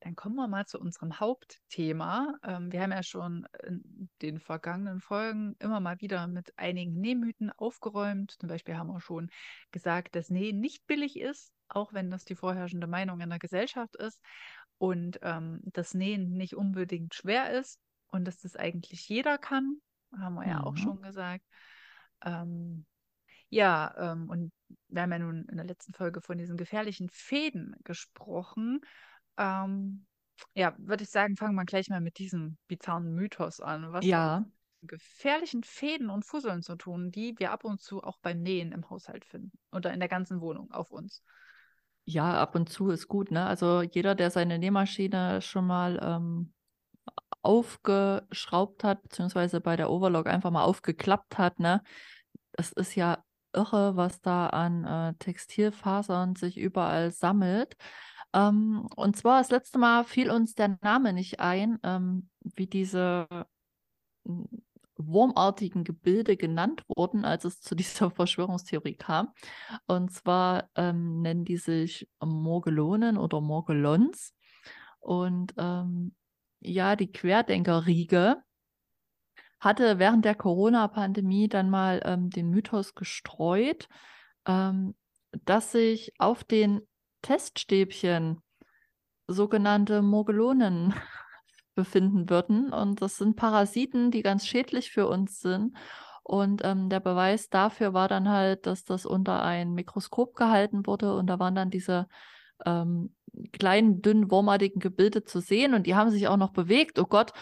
[0.00, 2.34] dann kommen wir mal zu unserem Hauptthema.
[2.42, 7.50] Ähm, wir haben ja schon in den vergangenen Folgen immer mal wieder mit einigen Nähmythen
[7.50, 8.32] aufgeräumt.
[8.40, 9.30] Zum Beispiel haben wir schon
[9.72, 13.96] gesagt, dass Nähen nicht billig ist, auch wenn das die vorherrschende Meinung in der Gesellschaft
[13.96, 14.22] ist.
[14.78, 17.78] Und ähm, dass Nähen nicht unbedingt schwer ist
[18.10, 19.80] und dass das eigentlich jeder kann,
[20.18, 20.76] haben wir ja auch Mhm.
[20.76, 21.44] schon gesagt.
[22.24, 22.86] Ähm,
[23.50, 24.52] ja, ähm, und
[24.88, 28.80] wir haben ja nun in der letzten Folge von diesen gefährlichen Fäden gesprochen.
[29.38, 30.06] Ähm,
[30.54, 33.92] ja, würde ich sagen, fangen wir gleich mal mit diesem bizarren Mythos an.
[33.92, 34.44] Was hat Ja,
[34.82, 38.72] mit gefährlichen Fäden und Fusseln zu tun, die wir ab und zu auch beim Nähen
[38.72, 41.22] im Haushalt finden oder in der ganzen Wohnung auf uns?
[42.04, 43.46] ja, ab und zu ist gut, ne?
[43.46, 46.52] Also jeder, der seine Nähmaschine schon mal ähm,
[47.42, 51.82] aufgeschraubt hat, beziehungsweise bei der Overlock einfach mal aufgeklappt hat, ne?
[52.52, 57.76] Das ist ja irre, was da an äh, Textilfasern sich überall sammelt.
[58.32, 63.26] Ähm, und zwar das letzte Mal fiel uns der Name nicht ein, ähm, wie diese
[64.24, 64.46] m,
[64.96, 69.32] wurmartigen Gebilde genannt wurden, als es zu dieser Verschwörungstheorie kam.
[69.86, 74.34] Und zwar ähm, nennen die sich Morgelonen oder Morgelons.
[75.00, 76.14] Und ähm,
[76.60, 78.36] ja, die Querdenkerriege
[79.58, 83.88] hatte während der Corona-Pandemie dann mal ähm, den Mythos gestreut,
[84.46, 84.94] ähm,
[85.44, 86.80] dass sich auf den
[87.22, 88.40] Teststäbchen
[89.26, 90.94] sogenannte Morgelonen
[91.74, 92.72] befinden würden.
[92.72, 95.76] Und das sind Parasiten, die ganz schädlich für uns sind.
[96.22, 101.14] Und ähm, der Beweis dafür war dann halt, dass das unter ein Mikroskop gehalten wurde
[101.14, 102.06] und da waren dann diese
[102.64, 103.14] ähm,
[103.52, 107.32] kleinen, dünnen, wurmartigen Gebilde zu sehen und die haben sich auch noch bewegt, oh Gott.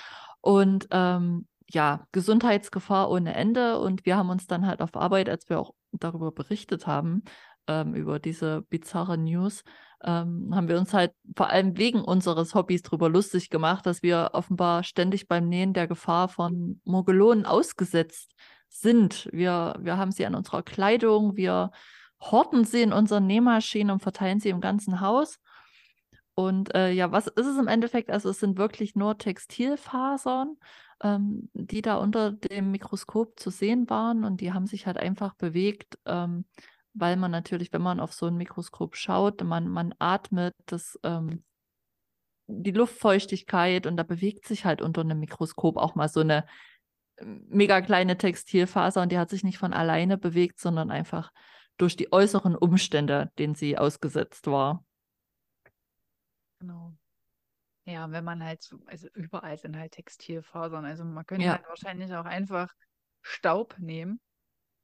[0.40, 3.78] Und ähm, ja, Gesundheitsgefahr ohne Ende.
[3.78, 7.22] Und wir haben uns dann halt auf Arbeit, als wir auch darüber berichtet haben,
[7.66, 9.62] ähm, über diese bizarre News,
[10.04, 14.30] ähm, haben wir uns halt vor allem wegen unseres Hobbys darüber lustig gemacht, dass wir
[14.32, 18.32] offenbar ständig beim Nähen der Gefahr von Mogelonen ausgesetzt
[18.68, 19.28] sind.
[19.32, 21.70] Wir, wir haben sie an unserer Kleidung, wir
[22.20, 25.38] horten sie in unseren Nähmaschinen und verteilen sie im ganzen Haus.
[26.38, 28.12] Und äh, ja, was ist es im Endeffekt?
[28.12, 30.56] Also es sind wirklich nur Textilfasern,
[31.02, 35.34] ähm, die da unter dem Mikroskop zu sehen waren und die haben sich halt einfach
[35.34, 36.44] bewegt, ähm,
[36.94, 41.42] weil man natürlich, wenn man auf so ein Mikroskop schaut, man, man atmet das, ähm,
[42.46, 46.44] die Luftfeuchtigkeit und da bewegt sich halt unter einem Mikroskop auch mal so eine
[47.16, 51.32] ähm, mega kleine Textilfaser und die hat sich nicht von alleine bewegt, sondern einfach
[51.78, 54.84] durch die äußeren Umstände, denen sie ausgesetzt war.
[56.58, 56.92] Genau.
[57.84, 60.84] Ja, wenn man halt so, also überall sind halt Textilfasern.
[60.84, 61.52] Also man könnte Ja.
[61.54, 62.72] halt wahrscheinlich auch einfach
[63.22, 64.20] Staub nehmen,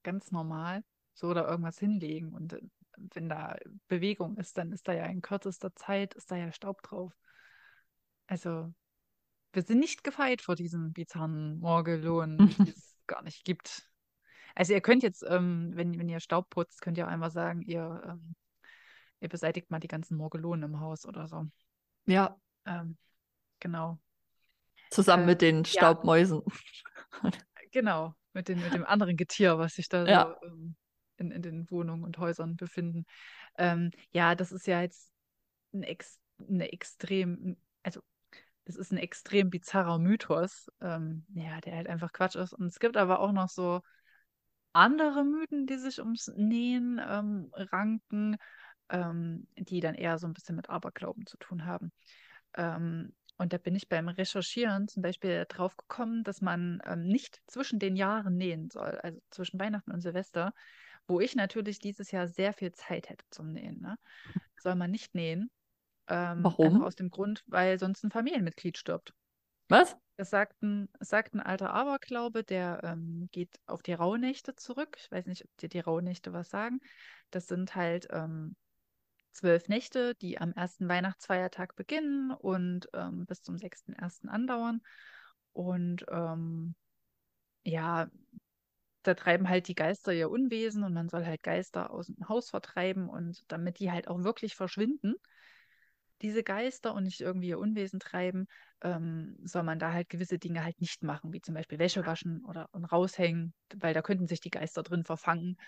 [0.02, 0.82] ganz normal,
[1.12, 2.32] so oder irgendwas hinlegen.
[2.32, 2.60] Und äh,
[2.96, 3.56] wenn da
[3.88, 7.12] Bewegung ist, dann ist da ja in kürzester Zeit, ist da ja Staub drauf.
[8.26, 8.72] Also
[9.52, 13.88] wir sind nicht gefeit vor diesen bizarren Morgelonen, die es gar nicht gibt.
[14.54, 17.62] Also ihr könnt jetzt, ähm, wenn, wenn ihr Staub putzt, könnt ihr auch einfach sagen,
[17.62, 18.34] ihr, ähm,
[19.20, 21.46] ihr beseitigt mal die ganzen Morgelonen im Haus oder so.
[22.06, 22.36] Ja,
[22.66, 22.96] Ähm,
[23.60, 23.98] genau.
[24.90, 25.70] zusammen Äh, mit den ja.
[25.70, 26.42] Staubmäusen.
[27.72, 28.14] Genau.
[28.32, 30.36] mit, den, mit dem anderen Getier, was sich da Ja.
[30.40, 30.76] so ähm,
[31.16, 33.04] in, in den Wohnungen und Häusern befinden.
[33.58, 35.10] Ähm, ja, das ist ja jetzt
[35.72, 38.00] ein ex, eine extrem, also
[38.64, 42.52] das ist ein extrem bizarrer Mythos, ähm, ja, der halt einfach Quatsch ist.
[42.52, 43.80] Und es gibt aber auch noch so
[44.72, 48.36] andere Mythen, die sich ums Nähen ähm, ranken,
[48.90, 51.92] ähm, die dann eher so ein bisschen mit Aberglauben zu tun haben.
[52.56, 57.40] Ähm, und da bin ich beim Recherchieren zum Beispiel drauf gekommen, dass man ähm, nicht
[57.46, 60.52] zwischen den Jahren nähen soll, also zwischen Weihnachten und Silvester,
[61.06, 63.80] wo ich natürlich dieses Jahr sehr viel Zeit hätte zum Nähen.
[63.80, 63.96] Ne?
[64.56, 65.50] Soll man nicht nähen.
[66.06, 66.82] Ähm, Warum?
[66.82, 69.14] aus dem Grund, weil sonst ein Familienmitglied stirbt.
[69.68, 69.96] Was?
[70.16, 74.96] Das sagt ein, es sagt ein alter Aberglaube, der ähm, geht auf die Rauhnächte zurück.
[75.00, 76.78] Ich weiß nicht, ob dir die Rauhnächte was sagen.
[77.30, 78.54] Das sind halt ähm,
[79.34, 84.28] zwölf Nächte, die am ersten Weihnachtsfeiertag beginnen und ähm, bis zum 6.1.
[84.28, 84.80] andauern.
[85.52, 86.74] Und ähm,
[87.64, 88.08] ja,
[89.02, 92.50] da treiben halt die Geister ihr Unwesen und man soll halt Geister aus dem Haus
[92.50, 95.14] vertreiben und damit die halt auch wirklich verschwinden,
[96.24, 98.46] diese Geister und nicht irgendwie ihr Unwesen treiben,
[98.82, 102.44] ähm, soll man da halt gewisse Dinge halt nicht machen, wie zum Beispiel Wäsche waschen
[102.46, 105.58] oder und raushängen, weil da könnten sich die Geister drin verfangen.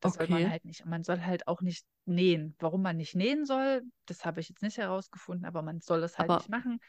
[0.00, 0.48] Das soll man Okay.
[0.48, 0.82] halt nicht.
[0.84, 2.56] Und man soll halt auch nicht nähen.
[2.60, 6.18] Warum man nicht nähen soll, das habe ich jetzt nicht herausgefunden, aber man soll es
[6.18, 6.80] halt Aber nicht machen.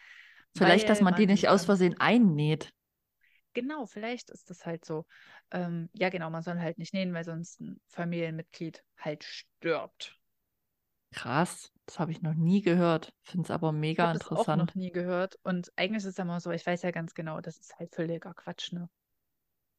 [0.55, 2.73] Vielleicht, dass weil man die nicht aus Versehen einnäht.
[3.53, 5.05] Genau, vielleicht ist das halt so.
[5.51, 10.17] Ähm, ja, genau, man soll halt nicht nähen, weil sonst ein Familienmitglied halt stirbt.
[11.11, 11.69] Krass.
[11.87, 13.15] Das habe ich noch nie gehört.
[13.23, 14.75] Finde es aber Ich mega habe das auch noch interessant.
[14.75, 15.37] nie gehört.
[15.43, 18.33] Und eigentlich ist es immer so, ich weiß ja ganz genau, das ist halt völliger
[18.33, 18.89] Quatsch, ne?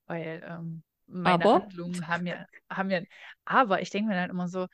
[0.07, 3.03] Weil ähm, meine Aber Handlungen haben ja, haben ja,
[3.45, 4.69] aber ich denke mir dann immer so,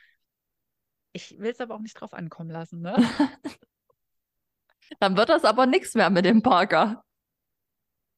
[1.13, 2.97] ich will es aber auch nicht drauf ankommen lassen, ne?
[5.01, 7.05] dann wird das aber nichts mehr mit dem Parker.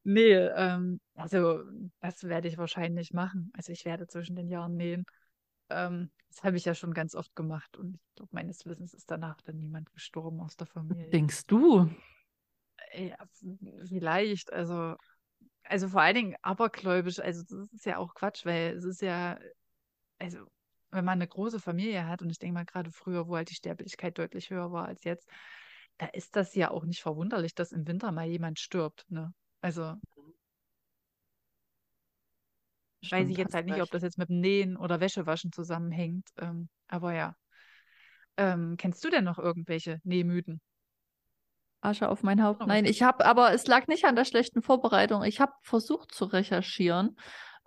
[0.05, 1.63] Nee, ähm, also
[2.01, 3.51] das werde ich wahrscheinlich machen.
[3.55, 5.05] Also ich werde zwischen den Jahren nähen.
[5.71, 9.11] Ähm, das habe ich ja schon ganz oft gemacht und ich glaube, meines Wissens ist
[9.11, 11.09] danach dann niemand gestorben aus der Familie.
[11.09, 11.91] Denkst du?
[12.93, 13.17] Ja,
[13.89, 14.97] vielleicht, also,
[15.63, 19.39] also vor allen Dingen abergläubisch, also das ist ja auch Quatsch, weil es ist ja,
[20.19, 20.47] also
[20.91, 23.55] wenn man eine große Familie hat und ich denke mal gerade früher, wo halt die
[23.55, 25.31] Sterblichkeit deutlich höher war als jetzt,
[25.97, 29.33] da ist das ja auch nicht verwunderlich, dass im Winter mal jemand stirbt, ne?
[29.63, 29.95] Also
[33.13, 33.95] weiß ich Stimmt, jetzt halt nicht, ob recht.
[33.95, 37.37] das jetzt mit dem Nähen oder Wäschewaschen zusammenhängt, ähm, aber ja.
[38.37, 40.61] Ähm, kennst du denn noch irgendwelche Nähmythen?
[41.81, 42.61] Asche auf mein Haupt.
[42.61, 45.23] Was Nein, ich habe, aber es lag nicht an der schlechten Vorbereitung.
[45.23, 47.17] Ich habe versucht zu recherchieren,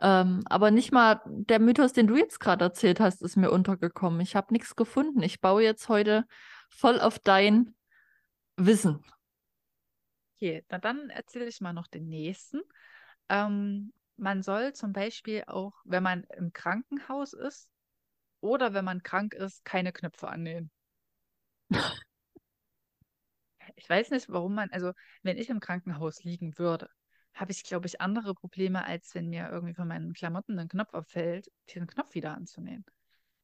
[0.02, 4.22] ähm, aber nicht mal der Mythos, den du jetzt gerade erzählt hast, ist mir untergekommen.
[4.22, 5.22] Ich habe nichts gefunden.
[5.22, 6.26] Ich baue jetzt heute
[6.70, 7.76] voll auf dein
[8.56, 9.04] Wissen.
[10.36, 12.62] Okay, na dann erzähle ich mal noch den nächsten.
[13.28, 17.70] Ähm, man soll zum Beispiel auch, wenn man im Krankenhaus ist
[18.42, 20.72] oder wenn man krank ist, keine Knöpfe annähen.
[23.76, 24.92] Ich weiß nicht, warum man, also
[25.24, 26.90] wenn ich im Krankenhaus liegen würde,
[27.34, 30.94] habe ich, glaube ich, andere Probleme, als wenn mir irgendwie von meinen Klamotten ein Knopf
[30.94, 32.86] abfällt, diesen Knopf wieder anzunähen.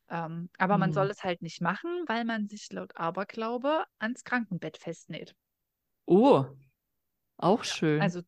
[0.10, 1.12] Ähm, aber man soll Hm.
[1.12, 5.36] es halt nicht machen, weil man sich laut Aberglaube ans Krankenbett festnäht.
[6.08, 6.46] Oh,
[7.38, 8.14] auch schön.
[8.14, 8.22] Also,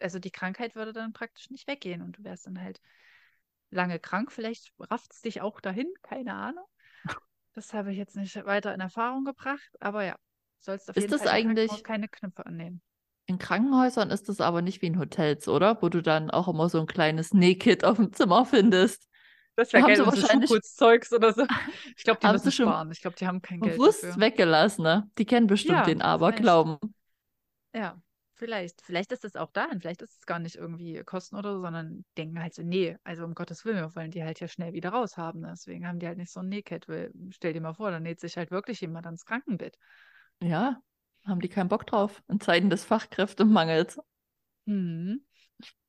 [0.00, 2.80] also die Krankheit würde dann praktisch nicht weggehen und du wärst dann halt
[3.70, 4.32] lange krank.
[4.32, 6.64] Vielleicht rafft es dich auch dahin, keine Ahnung.
[7.54, 10.16] Das habe ich jetzt nicht weiter in Erfahrung gebracht, aber ja,
[10.60, 12.82] sollst auf Ist jeden das Fall eigentlich- keine Knöpfe annähen.
[13.28, 15.82] In Krankenhäusern ist das aber nicht wie in Hotels, oder?
[15.82, 19.08] Wo du dann auch immer so ein kleines Nähkit auf dem Zimmer findest.
[19.56, 21.44] Das Da wäre geil, so wahrscheinlich- Schuhputzeugs oder so.
[21.96, 22.92] Ich glaube, die Haben müssen schon sparen.
[22.92, 25.10] Ich glaube, die haben kein Geld Bewusst weggelassen, ne?
[25.18, 26.02] Die kennen bestimmt Ja, den.
[26.02, 26.78] Aberglauben.
[27.74, 28.00] Ja,
[28.36, 28.82] vielleicht.
[28.82, 29.80] Vielleicht ist es auch dahin.
[29.80, 33.24] Vielleicht ist es gar nicht irgendwie Kosten oder so, sondern denken halt so, nee, also
[33.24, 35.40] um Gottes Willen, wir wollen die halt hier schnell wieder raushaben.
[35.40, 35.48] ne?
[35.50, 36.88] Deswegen haben die halt nicht so ein Nähkit.
[36.88, 39.76] Weil, stell dir mal vor, da näht sich halt wirklich jemand ans Krankenbett.
[40.40, 40.80] Ja,
[41.26, 43.98] haben die keinen Bock drauf in Zeiten des Fachkräftemangels.
[44.66, 45.24] Mhm.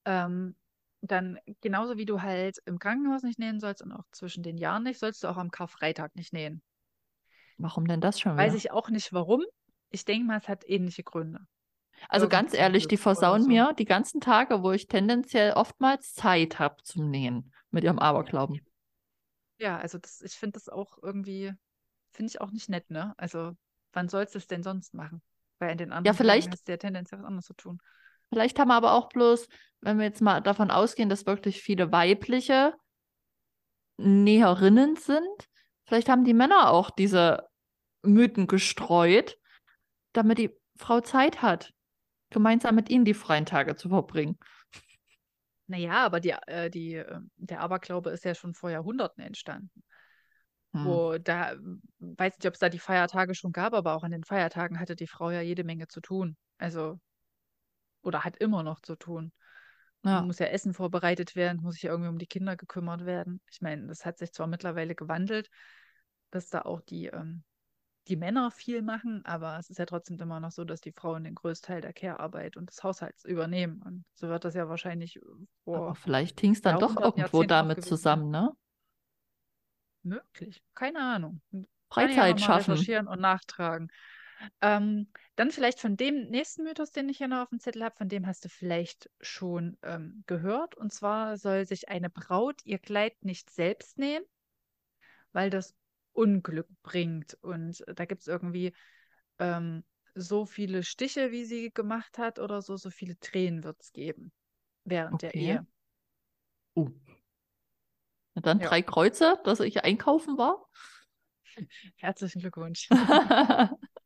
[0.06, 0.56] Ähm,
[1.02, 4.84] dann genauso wie du halt im Krankenhaus nicht nähen sollst und auch zwischen den Jahren
[4.84, 6.62] nicht, sollst du auch am Karfreitag nicht nähen.
[7.60, 8.56] Warum denn das schon Weiß wieder?
[8.56, 9.43] ich auch nicht warum.
[9.89, 11.45] Ich denke mal, es hat ähnliche Gründe.
[12.10, 13.50] Also ganz irgendwie ehrlich, die versauen so.
[13.50, 18.62] mir die ganzen Tage, wo ich tendenziell oftmals Zeit habe zum Nähen mit ihrem Aberglauben.
[19.60, 21.54] Ja, also das, ich finde das auch irgendwie,
[22.12, 23.14] finde ich auch nicht nett, ne?
[23.18, 23.54] Also,
[23.93, 25.22] wann sollst du es denn sonst machen?
[25.60, 27.82] Weil in den anderen Tagen vielleicht- hast du ja tendenziell was anderes zu tun.
[28.30, 29.48] Vielleicht haben wir aber auch bloß,
[29.82, 32.74] wenn wir jetzt mal davon ausgehen, dass wirklich viele weibliche
[33.98, 35.50] Näherinnen sind,
[35.86, 37.48] vielleicht haben die Männer auch diese
[38.04, 39.38] Mythen gestreut,
[40.14, 41.74] damit die Frau Zeit hat,
[42.30, 44.38] gemeinsam mit ihnen die freien Tage zu verbringen.
[45.68, 49.84] Naja, aber die, äh, die, äh, der Aberglaube ist ja schon vor Jahrhunderten entstanden.
[50.74, 50.86] Hm.
[50.86, 51.56] Wo da,
[52.00, 54.96] weiß nicht, ob es da die Feiertage schon gab, aber auch an den Feiertagen hatte
[54.96, 56.38] die Frau ja jede Menge zu tun.
[56.58, 57.00] Also,
[58.02, 59.32] oder hat immer noch zu tun.
[60.04, 63.42] Ja, Muss ja Essen vorbereitet werden, muss sich ja irgendwie um die Kinder gekümmert werden.
[63.52, 65.50] Ich meine, das hat sich zwar mittlerweile gewandelt,
[66.32, 67.44] dass da auch die, ähm,
[68.08, 71.24] die Männer viel machen, aber es ist ja trotzdem immer noch so, dass die Frauen
[71.24, 73.82] den Größteil der Care-Arbeit und des Haushalts übernehmen.
[73.84, 75.20] Und so wird das ja wahrscheinlich
[75.66, 78.53] aber vor vielleicht hing es dann doch irgendwo damit zusammen, ne?
[80.03, 80.64] Möglich.
[80.74, 81.41] Keine Ahnung.
[81.51, 82.72] Kann ich ja Freizeit schaffen.
[82.72, 83.89] recherchieren und nachtragen.
[84.62, 87.95] Ähm, dann vielleicht von dem nächsten Mythos, den ich hier noch auf dem Zettel habe,
[87.95, 90.76] von dem hast du vielleicht schon ähm, gehört.
[90.76, 94.24] Und zwar soll sich eine Braut ihr Kleid nicht selbst nähen,
[95.34, 95.76] weil das
[96.18, 97.36] Unglück bringt.
[97.41, 98.74] Und da gibt es irgendwie
[99.39, 99.84] ähm,
[100.15, 104.32] so viele Stiche, wie sie gemacht hat oder so, so viele Tränen wird es geben
[104.84, 105.36] während der Okay.
[105.36, 105.65] Ehe.
[106.76, 106.88] Uh.
[108.36, 108.68] Na dann Ja.
[108.68, 110.68] drei Kreuze, dass ich einkaufen war.
[111.97, 112.89] Herzlichen Glückwunsch.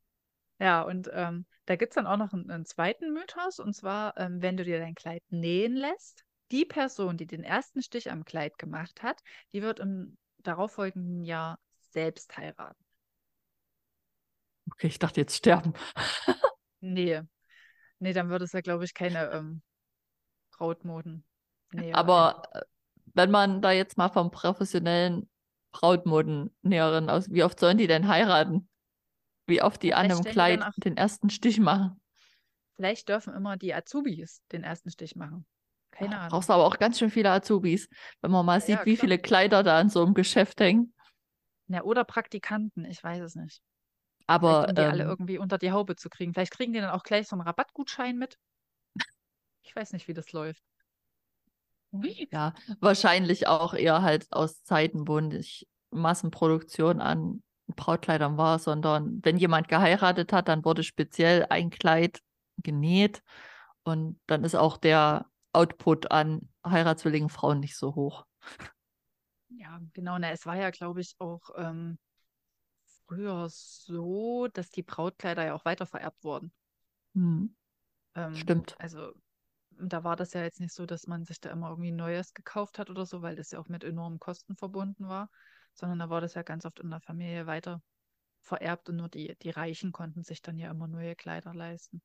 [0.59, 4.15] Ja, und ähm, da gibt es dann auch noch einen, einen zweiten Mythos, und zwar,
[4.17, 8.25] ähm, wenn du dir dein Kleid nähen lässt, die Person, die den ersten Stich am
[8.25, 9.21] Kleid gemacht hat,
[9.53, 11.59] die wird im darauffolgenden Jahr
[11.91, 12.83] selbst heiraten.
[14.71, 15.73] Okay, ich dachte jetzt sterben.
[16.79, 17.21] Nee,
[17.99, 19.61] nee, dann wird es ja, glaube ich, keine ähm,
[20.57, 21.23] Brautmoden.
[21.73, 22.61] Nee, Aber äh,
[23.13, 25.29] wenn man da jetzt mal vom professionellen
[25.71, 28.67] Brautmodennäherin aus, wie oft sollen die denn heiraten?
[29.47, 31.99] Wie oft die Ja, an einem Kleid auch- den ersten Stich machen?
[32.75, 35.45] vielleicht dürfen immer die Azubis den ersten Stich machen.
[35.91, 36.29] Keine Ahnung.
[36.29, 37.87] brauchst aber auch ganz schön viele Azubis,
[38.21, 39.01] wenn man mal Ja, sieht, wie klar.
[39.01, 40.93] viele Kleider da in so einem Geschäft hängen.
[41.67, 43.61] Ja, oder Praktikanten, ich weiß es nicht.
[44.27, 46.33] Aber um die alle ähm, irgendwie unter die Haube zu kriegen.
[46.33, 48.37] Vielleicht kriegen die dann auch gleich so einen Rabattgutschein mit.
[49.63, 50.63] Ich weiß nicht, wie das läuft.
[52.31, 59.37] ja, wahrscheinlich auch eher halt aus Zeiten, wo nicht Massenproduktion an Brautkleidern war, sondern wenn
[59.37, 62.19] jemand geheiratet hat, dann wurde speziell ein Kleid
[62.57, 63.21] genäht
[63.83, 68.25] und dann ist auch der Output an heiratswilligen Frauen nicht so hoch.
[69.57, 70.17] Ja, genau.
[70.17, 71.97] Na, es war ja, glaube ich, auch ähm,
[73.05, 76.51] früher so, dass die Brautkleider ja auch weitervererbt wurden.
[77.15, 77.55] Hm,
[78.15, 78.75] Ähm, stimmt.
[78.77, 79.13] Also
[79.71, 82.79] da war das ja jetzt nicht so, dass man sich da immer irgendwie Neues gekauft
[82.79, 85.29] hat oder so, weil das ja auch mit enormen Kosten verbunden war,
[85.73, 87.81] sondern da war das ja ganz oft in der Familie weiter
[88.41, 92.01] vererbt und nur die, die Reichen konnten sich dann ja immer neue Kleider leisten.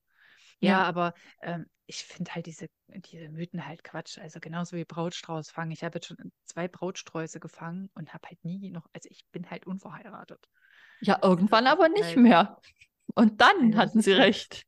[0.60, 0.82] Ja, Ja.
[0.84, 4.18] aber ähm, ich finde halt diese, diese Mythen halt Quatsch.
[4.18, 5.70] Also genauso wie Brautstrauß fangen.
[5.70, 9.48] Ich habe jetzt schon zwei Brautsträuße gefangen und habe halt nie noch, also ich bin
[9.50, 10.48] halt unverheiratet.
[11.00, 12.60] Ja, irgendwann das aber nicht halt- mehr.
[13.14, 14.66] Und dann Also hatten sie ja- recht.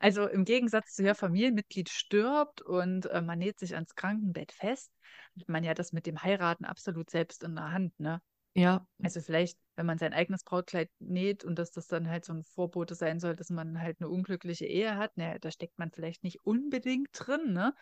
[0.00, 4.92] Also im Gegensatz zu ja, Familienmitglied stirbt und äh, man näht sich ans Krankenbett fest,
[5.40, 8.20] hat man ja das mit dem Heiraten absolut selbst in der Hand, ne?
[8.54, 12.32] Ja, Also vielleicht, wenn man sein eigenes Brautkleid näht und dass das dann halt so
[12.32, 15.90] ein Vorbote sein soll, dass man halt eine unglückliche Ehe hat, ne, da steckt man
[15.90, 17.74] vielleicht nicht unbedingt drin, ne?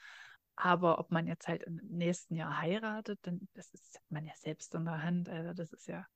[0.56, 4.32] Aber ob man jetzt halt im nächsten Jahr heiratet, dann das ist hat man ja
[4.36, 5.28] selbst in der Hand.
[5.28, 6.06] Also das ist ja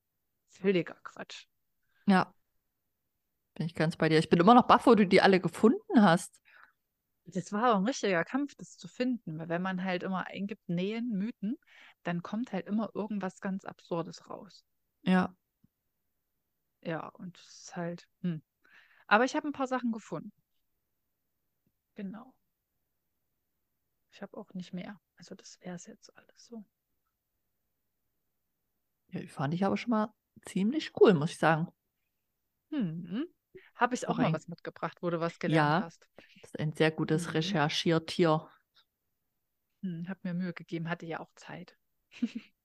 [0.49, 1.47] völliger Quatsch.
[2.07, 2.33] ja.
[3.55, 4.21] Bin ich ganz bei dir.
[4.21, 6.41] Ich bin immer noch baff, wo du die alle gefunden hast.
[7.25, 10.69] Das war auch ein richtiger Kampf, das zu finden, weil wenn man halt immer eingibt,
[10.69, 11.57] Nähen, Mythen,
[12.05, 14.65] dann kommt halt immer irgendwas ganz Absurdes raus.
[15.03, 15.35] Ja.
[16.83, 18.43] Ja, und das ist halt, hm.
[19.09, 20.33] Aber ich habe ein paar Sachen gefunden.
[21.97, 22.35] Genau.
[24.13, 25.01] Ich habe auch nicht mehr.
[25.17, 26.63] Also das wäre es jetzt alles so.
[29.13, 29.21] ja.
[29.21, 30.15] Die fand ich aber schon mal
[30.47, 31.69] ziemlich cool, muss ich sagen.
[32.71, 33.27] Hm.
[33.77, 35.81] Habe ich auch Auch mal was mitgebracht, wo du was gelernt Ja.
[35.81, 36.09] hast.
[36.43, 37.35] Das ist ein sehr gutes Mhm.
[37.35, 38.49] Recherchiertier.
[39.83, 41.77] Hm, hab mir Mühe gegeben, hatte ja auch Zeit.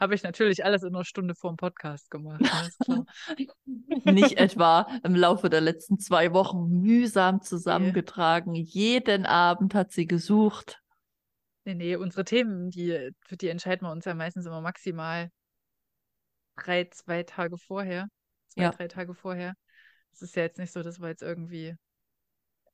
[0.00, 2.40] Habe ich natürlich alles in einer Stunde vor dem Podcast gemacht,
[2.88, 3.04] ne.
[4.04, 8.54] Nicht etwa im Laufe der letzten zwei Wochen mühsam zusammengetragen.
[8.54, 10.80] Jeden Abend hat sie gesucht.
[11.64, 15.30] Nee, nee, unsere Themen, die, für die entscheiden wir uns ja meistens immer maximal
[16.56, 18.08] drei, zwei Tage vorher.
[18.48, 18.70] Zwei, Ja.
[18.70, 19.54] drei Tage vorher.
[20.12, 21.74] Es ist ja jetzt nicht so, dass wir jetzt irgendwie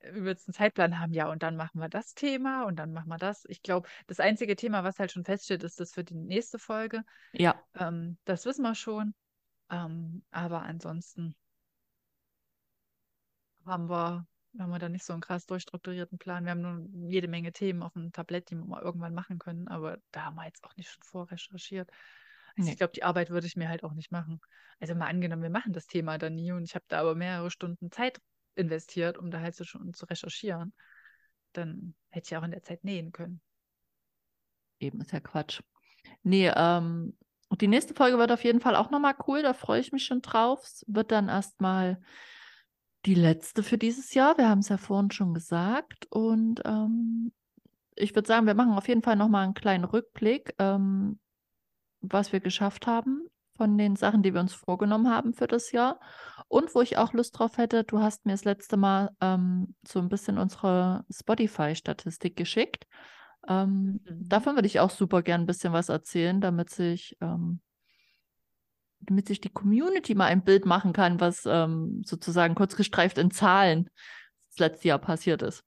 [0.02, 1.12] übelst einen Zeitplan haben.
[1.12, 3.44] Ja, und dann machen wir das Thema und dann machen wir das.
[3.48, 7.02] Ich glaube, das einzige Thema, was halt schon feststeht, ist das für die nächste Folge.
[7.32, 9.14] Ja, Ähm, das wissen wir schon.
[9.70, 11.36] Ähm, aber ansonsten
[13.66, 14.26] haben wir,
[14.58, 16.44] haben wir da nicht so einen krass durchstrukturierten Plan.
[16.44, 19.68] Wir haben nur jede Menge Themen auf dem Tablett, die wir mal irgendwann machen können,
[19.68, 21.90] aber da haben wir jetzt auch nicht schon vorrecherchiert.
[22.58, 22.72] Also Nee.
[22.72, 24.40] ich glaube, die Arbeit würde ich mir halt auch nicht machen.
[24.80, 27.50] Also mal angenommen, wir machen das Thema dann nie und ich habe da aber mehrere
[27.50, 28.20] Stunden Zeit
[28.58, 30.72] investiert, um da halt so schon zu recherchieren.
[31.52, 33.40] dann hätte ich auch in der Zeit nähen können.
[34.80, 35.62] Eben, ist ja Quatsch.
[36.22, 37.16] Nee, ähm,
[37.60, 40.20] die nächste Folge wird auf jeden Fall auch nochmal cool, da freue ich mich schon
[40.20, 40.62] drauf.
[40.62, 42.00] Es wird dann erstmal
[43.06, 44.36] die letzte für dieses Jahr.
[44.36, 46.06] Wir haben es ja vorhin schon gesagt.
[46.10, 47.32] Und ähm,
[47.94, 51.18] ich würde sagen, wir machen auf jeden Fall nochmal einen kleinen Rückblick, ähm,
[52.00, 56.00] was wir geschafft haben von den Sachen, die wir uns vorgenommen haben für das Jahr.
[56.48, 59.98] Und wo ich auch Lust drauf hätte, du hast mir das letzte Mal ähm, so
[59.98, 62.86] ein bisschen unsere Spotify-Statistik geschickt.
[63.46, 64.28] Ähm, Mhm.
[64.28, 67.60] Davon würde ich auch super gern ein bisschen was erzählen, damit sich, ähm,
[69.00, 73.30] damit sich die Community mal ein Bild machen kann, was ähm, sozusagen kurz gestreift in
[73.30, 73.88] Zahlen
[74.50, 75.62] das letzte Jahr passiert ist.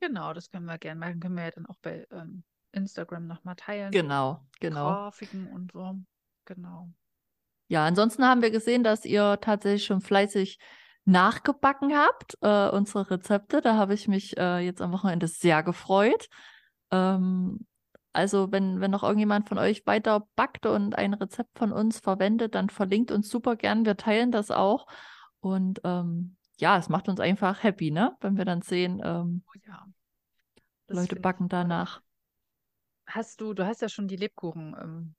[0.00, 1.20] Genau, das können wir gerne machen.
[1.20, 3.90] Können wir ja dann auch bei ähm, Instagram nochmal teilen.
[3.90, 4.86] Genau, genau.
[4.86, 5.96] Grafiken und so.
[6.44, 6.92] Genau.
[7.68, 10.58] Ja, ansonsten haben wir gesehen, dass ihr tatsächlich schon fleißig
[11.04, 13.60] nachgebacken habt, äh, unsere Rezepte.
[13.60, 16.28] Da habe ich mich äh, jetzt am Wochenende sehr gefreut.
[16.90, 17.66] Ähm,
[18.12, 22.54] also, wenn, wenn noch irgendjemand von euch weiter backt und ein Rezept von uns verwendet,
[22.54, 23.84] dann verlinkt uns super gern.
[23.84, 24.86] Wir teilen das auch.
[25.40, 28.16] Und ähm, ja, es macht uns einfach happy, ne?
[28.20, 29.86] Wenn wir dann sehen, ähm, Oh ja.
[30.86, 32.02] Leute backen danach.
[33.06, 35.14] Hast du, du hast ja schon die Lebkuchen ähm,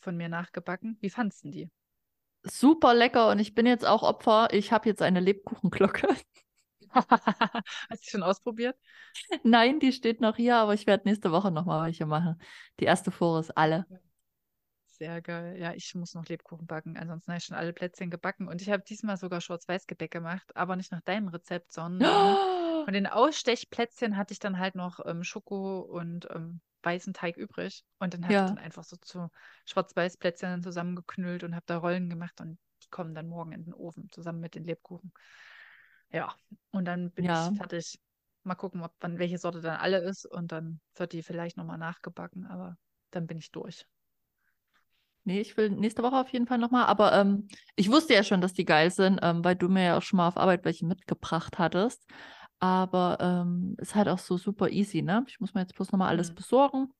[0.00, 0.98] von mir nachgebacken.
[1.00, 1.70] Wie fandst du die?
[2.44, 4.48] Super lecker und ich bin jetzt auch Opfer.
[4.52, 6.08] Ich habe jetzt eine Lebkuchenglocke.
[6.92, 8.76] Hast du schon ausprobiert?
[9.44, 12.40] Nein, die steht noch hier, aber ich werde nächste Woche nochmal welche machen.
[12.80, 13.86] Die erste Vor ist alle.
[14.86, 15.56] Sehr geil.
[15.58, 16.96] Ja, ich muss noch Lebkuchen backen.
[16.96, 18.46] Ansonsten habe ich schon alle Plätzchen gebacken.
[18.46, 22.02] Und ich habe diesmal sogar Schwarz-Weiß-Gebäck gemacht, aber nicht nach deinem Rezept, sondern
[22.84, 27.84] von den Ausstechplätzchen hatte ich dann halt noch ähm, Schoko und ähm, weißen Teig übrig.
[27.98, 28.44] Und dann habe Ja.
[28.44, 29.28] ich dann einfach so zu
[29.66, 34.10] Schwarz-Weiß-Plätzchen zusammengeknüllt und habe da Rollen gemacht und die kommen dann morgen in den Ofen
[34.10, 35.12] zusammen mit den Lebkuchen.
[36.10, 36.34] Ja,
[36.70, 37.30] und dann bin Ja.
[37.30, 37.98] ich fertig.
[38.44, 41.78] Mal gucken, ob dann welche Sorte dann alle ist und dann wird die vielleicht nochmal
[41.78, 42.76] nachgebacken, aber
[43.10, 43.86] dann bin ich durch.
[45.24, 46.86] Nee, ich will nächste Woche auf jeden Fall nochmal.
[46.86, 49.96] Aber ähm, ich wusste ja schon, dass die geil sind, ähm, weil du mir ja
[49.98, 52.04] auch schon mal auf Arbeit welche mitgebracht hattest.
[52.62, 55.24] Aber ähm, ist halt auch so super easy, ne?
[55.26, 56.36] Ich muss mir jetzt bloß nochmal alles Mhm.
[56.36, 56.92] besorgen.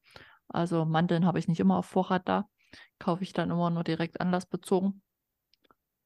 [0.49, 2.49] Also Mandeln habe ich nicht immer auf Vorrat da.
[2.99, 5.03] Kaufe ich dann immer nur direkt anlassbezogen.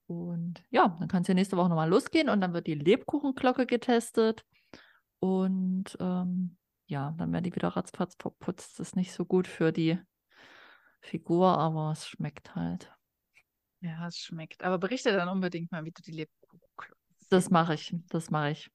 [0.07, 3.67] Und ja, dann kann es ja nächste Woche nochmal losgehen und dann wird die Lebkuchenglocke
[3.67, 4.45] getestet.
[5.21, 8.79] Und ähm, ja, dann werden die wieder ratzfatz verputzt.
[8.79, 9.99] Das ist nicht so gut für die
[11.01, 12.93] Figur, aber es schmeckt halt.
[13.81, 14.63] Ja, es schmeckt.
[14.65, 16.61] Aber berichte dann unbedingt mal, wie du die Lebkuchen.
[17.29, 18.71] Das mache ich, das mache ich.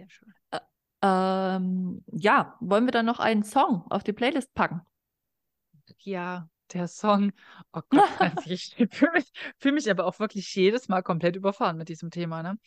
[0.00, 0.34] Sehr schön.
[1.02, 4.82] Ähm, ja, wollen wir dann noch einen Song auf die Playlist packen?
[6.00, 7.32] Ja, der Song.
[7.72, 11.76] Oh Gott, Franzi, ich fühle mich, fühl mich aber auch wirklich jedes Mal komplett überfahren
[11.76, 12.58] mit diesem Thema, ne?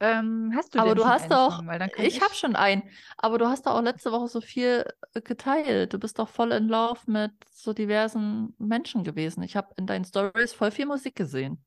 [0.00, 1.66] Ähm, hast du Aber denn du hast doch, Song?
[1.66, 2.82] Kann ich habe schon einen,
[3.18, 4.84] aber du hast doch auch letzte Woche so viel
[5.14, 5.92] äh, geteilt.
[5.92, 9.44] Du bist doch voll in Love mit so diversen Menschen gewesen.
[9.44, 11.64] Ich habe in deinen Stories voll viel Musik gesehen.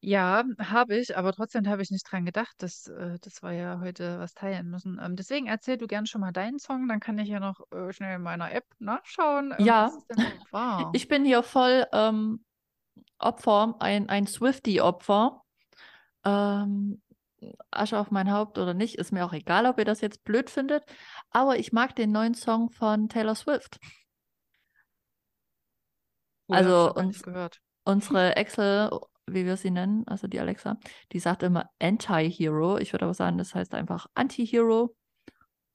[0.00, 3.80] Ja, habe ich, aber trotzdem habe ich nicht dran gedacht, dass, äh, dass wir ja
[3.80, 5.00] heute was teilen müssen.
[5.02, 7.92] Ähm, deswegen erzähl du gern schon mal deinen Song, dann kann ich ja noch äh,
[7.92, 9.86] schnell in meiner App nachschauen, ähm, Ja.
[9.86, 10.90] was es denn so war.
[10.94, 12.44] Ich bin hier voll ähm,
[13.18, 15.42] Opfer, ein, ein Swiftie-Opfer.
[16.24, 17.02] Ähm,
[17.72, 20.48] Asche auf mein Haupt oder nicht, ist mir auch egal, ob ihr das jetzt blöd
[20.50, 20.84] findet.
[21.30, 23.78] Aber ich mag den neuen Song von Taylor Swift.
[26.48, 27.60] Cool, hab ich also noch gar nicht uns- gehört.
[27.84, 28.90] Unsere Excel,
[29.32, 30.78] wie wir sie nennen, also die Alexa,
[31.12, 32.78] die sagt immer Anti-Hero.
[32.78, 34.94] Ich würde aber sagen, das heißt einfach Anti-Hero.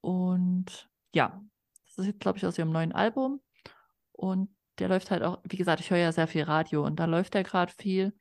[0.02, 1.42] Und ja,
[1.86, 3.42] das ist jetzt, glaube ich, aus ihrem neuen Album.
[4.12, 7.06] Und der läuft halt auch, wie gesagt, ich höre ja sehr viel Radio und da
[7.06, 8.14] läuft der gerade viel.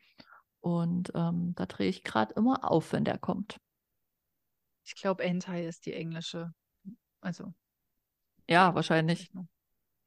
[0.61, 3.59] Und ähm, da drehe ich gerade immer auf, wenn der kommt.
[4.85, 6.53] Ich glaube, Hentai ist die englische.
[7.21, 7.53] Also,
[8.49, 9.33] Ja, wahrscheinlich.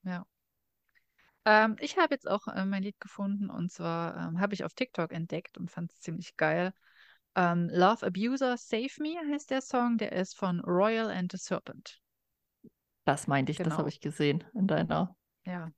[0.04, 0.26] Ja.
[1.46, 4.74] Ähm, ich habe jetzt auch äh, mein Lied gefunden und zwar ähm, habe ich auf
[4.74, 6.74] TikTok entdeckt und fand es ziemlich geil.
[7.36, 12.02] Ähm, Love Abuser Save Me heißt der Song, der ist von Royal and the Serpent.
[13.06, 13.78] Das meinte ich, das Genau.
[13.80, 15.16] habe ich gesehen in deiner.
[15.46, 15.72] Ja,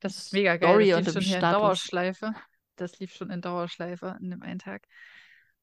[0.00, 0.68] das ist mega geil.
[0.68, 1.50] Story Das und lief im schon hier in.
[1.50, 2.34] Dauerschleife.
[2.76, 4.86] Das lief schon in Dauerschleife in dem einen Tag.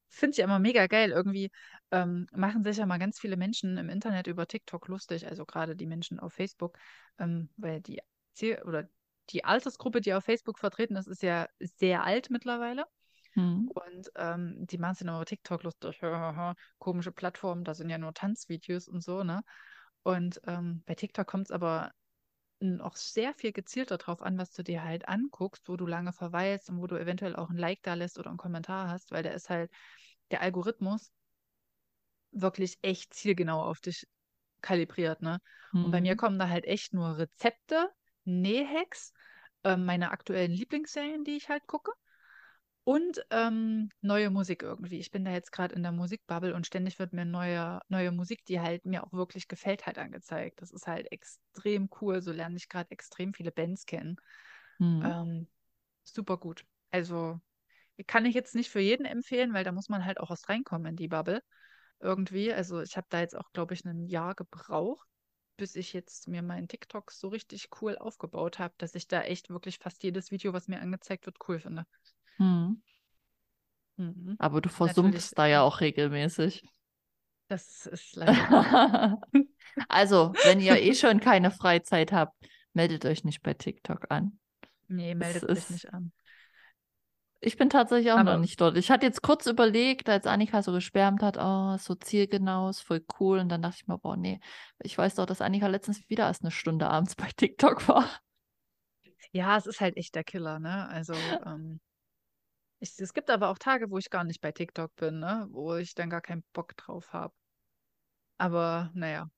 [0.08, 1.10] Finde ich immer mega geil.
[1.10, 1.50] Irgendwie
[1.90, 5.76] ähm, machen sich ja mal ganz viele Menschen im Internet über TikTok lustig, also gerade
[5.76, 6.78] die Menschen auf Facebook,
[7.18, 8.00] ähm, weil die
[8.32, 8.88] Ziel oder
[9.30, 12.84] die Altersgruppe, die auf Facebook vertreten ist, ist ja sehr alt mittlerweile.
[13.34, 13.68] Hm.
[13.74, 16.00] Und ähm, die machen sich dann über TikTok lustig.
[16.78, 19.42] Komische Plattformen, da sind ja nur Tanzvideos und so, ne?
[20.02, 21.90] Und ähm, bei TikTok kommt es aber
[22.80, 26.70] auch sehr viel gezielter drauf an, was du dir halt anguckst, wo du lange verweilst
[26.70, 29.34] und wo du eventuell auch ein Like da lässt oder einen Kommentar hast, weil der
[29.34, 29.70] ist halt,
[30.30, 31.12] der Algorithmus
[32.32, 34.06] wirklich echt zielgenau auf dich
[34.60, 35.40] kalibriert, ne?
[35.80, 36.18] Und bei mir Mhm.
[36.18, 37.90] kommen da halt echt nur Rezepte,
[38.24, 39.12] Nähhacks,
[39.64, 41.92] ähm, meine aktuellen Lieblingsserien, die ich halt gucke.
[42.84, 44.98] Und ähm, neue Musik irgendwie.
[44.98, 48.44] Ich bin da jetzt gerade in der Musikbubble und ständig wird mir neue, neue Musik,
[48.44, 50.60] die halt mir auch wirklich gefällt, halt angezeigt.
[50.60, 52.20] Das ist halt extrem cool.
[52.20, 54.16] So lerne ich gerade extrem viele Bands kennen.
[54.78, 55.02] Mhm.
[55.02, 55.48] Ähm,
[56.02, 56.66] super gut.
[56.90, 57.40] Also
[58.06, 60.88] kann ich jetzt nicht für jeden empfehlen, weil da muss man halt auch erst reinkommen
[60.88, 61.42] in die Bubble
[62.00, 62.52] irgendwie.
[62.52, 65.08] Also ich habe da jetzt auch, glaube ich, ein Jahr gebraucht,
[65.56, 69.50] bis ich jetzt mir meinen TikTok so richtig cool aufgebaut habe, dass ich da echt
[69.50, 71.86] wirklich fast jedes Video, was mir angezeigt wird, cool finde.
[72.38, 72.82] Mhm.
[73.96, 74.38] Mhm.
[74.38, 76.62] Aber du Natürlich, versumpfst da ja auch regelmäßig.
[77.48, 79.20] das ist leider.
[79.88, 82.36] Also, wenn ihr eh schon keine Freizeit habt,
[82.74, 84.38] meldet euch nicht bei TikTok an.
[84.88, 86.12] Nee, meldet mich nicht an.
[87.46, 88.78] Ich bin tatsächlich auch noch Aber- nicht dort.
[88.78, 93.04] Ich hatte jetzt kurz überlegt, als Annika so geschwärmt hat, oh, so zielgenau, ist voll
[93.20, 93.38] cool.
[93.38, 94.40] Und dann dachte ich mir, boah, nee,
[94.78, 98.08] ich weiß doch, dass Annika letztens wieder erst eine Stunde abends bei TikTok war.
[99.32, 100.88] Ja, es ist halt echt der Killer, ne?
[100.88, 101.12] Also,
[101.46, 101.80] ähm,
[102.80, 105.46] ich, es gibt aber auch Tage, wo ich gar nicht bei TikTok bin, ne?
[105.50, 107.34] Wo ich dann gar keinen Bock drauf habe.
[108.38, 109.28] Aber naja,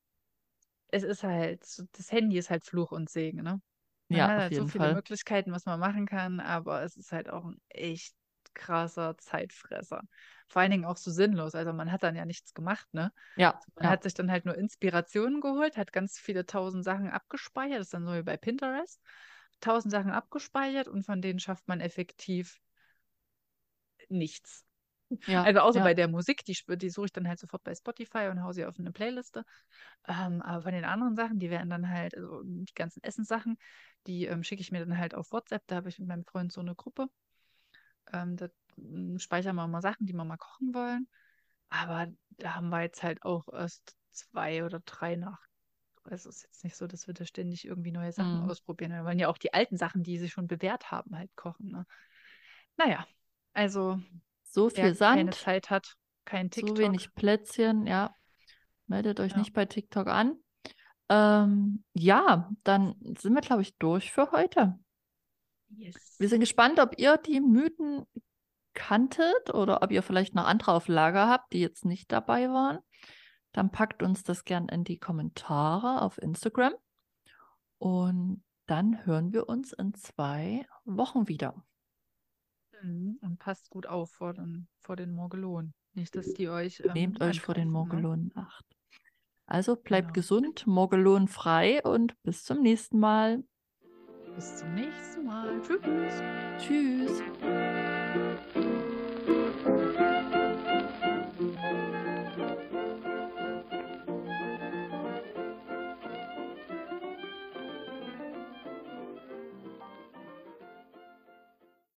[0.89, 1.61] es ist halt,
[1.93, 3.61] das Handy ist halt Fluch und Segen, ne?
[4.09, 4.91] Man Ja, hat auf halt so jeden viele Fall.
[4.91, 8.15] Möglichkeiten, was man machen kann, aber es ist halt auch ein echt
[8.55, 10.03] krasser Zeitfresser.
[10.49, 11.55] Vor allen Dingen auch so sinnlos.
[11.55, 13.13] Also man hat dann ja nichts gemacht, ne?
[13.37, 13.91] Ja, Man ja.
[13.91, 17.81] hat sich dann halt nur Inspirationen geholt, hat ganz viele tausend Sachen abgespeichert.
[17.81, 19.03] Das ist dann so wie bei Pinterest.
[19.61, 22.59] Tausend Sachen abgespeichert und von denen schafft man effektiv
[24.11, 24.66] nichts.
[25.27, 25.83] Ja, Also außer ja.
[25.83, 28.65] bei der Musik, die, die suche ich dann halt sofort bei Spotify und hau sie
[28.65, 29.45] auf eine Playliste.
[30.09, 33.59] Ähm, aber von den anderen Sachen, die werden dann halt, also die ganzen Essenssachen,
[34.07, 35.63] die ähm, schicke ich mir dann halt auf WhatsApp.
[35.67, 37.09] Da habe ich mit meinem Freund so eine Gruppe.
[38.13, 41.09] Ähm, da mm, speichern wir mal Sachen, die wir mal kochen wollen.
[41.69, 45.41] Aber da haben wir jetzt halt auch erst zwei oder drei nach.
[46.05, 48.51] Also es ist jetzt nicht so, dass wir da ständig irgendwie neue Sachen Mhm.
[48.51, 48.93] ausprobieren.
[48.93, 51.71] Wir wollen ja auch die alten Sachen, die sich schon bewährt haben, halt kochen.
[51.73, 51.87] Ne?
[52.77, 53.07] Naja,
[53.55, 54.01] also
[54.57, 56.79] So viel keine Sand, Zeit hat, kein so TikTok.
[56.79, 58.15] wenig Plätzchen, ja.
[58.87, 59.39] Meldet euch Ja.
[59.39, 60.39] nicht bei TikTok an.
[61.11, 64.79] Ähm, ja, dann sind wir, glaube ich, durch für heute.
[65.69, 66.17] Yes.
[66.19, 68.07] Wir sind gespannt, ob ihr die Mythen
[68.73, 72.79] kanntet oder ob ihr vielleicht noch andere auf Lager habt, die jetzt nicht dabei waren.
[73.53, 76.73] Dann packt uns das gern in die Kommentare auf Instagram.
[77.77, 81.63] Und dann hören wir uns in zwei Wochen wieder.
[82.83, 85.75] Mhm, Und passt gut auf vor den, vor den Morgelonen.
[85.95, 86.81] Nicht, dass die euch.
[86.85, 87.73] Ähm, Nehmt euch vor den ne?
[87.73, 88.65] Morgelonen in Acht.
[89.47, 90.15] Also bleibt Genau.
[90.15, 93.45] gesund, Morgelon frei und bis zum nächsten Mal.
[94.35, 95.61] Bis zum nächsten Mal.
[95.63, 96.23] Tschüss.
[96.59, 97.23] Tschüss.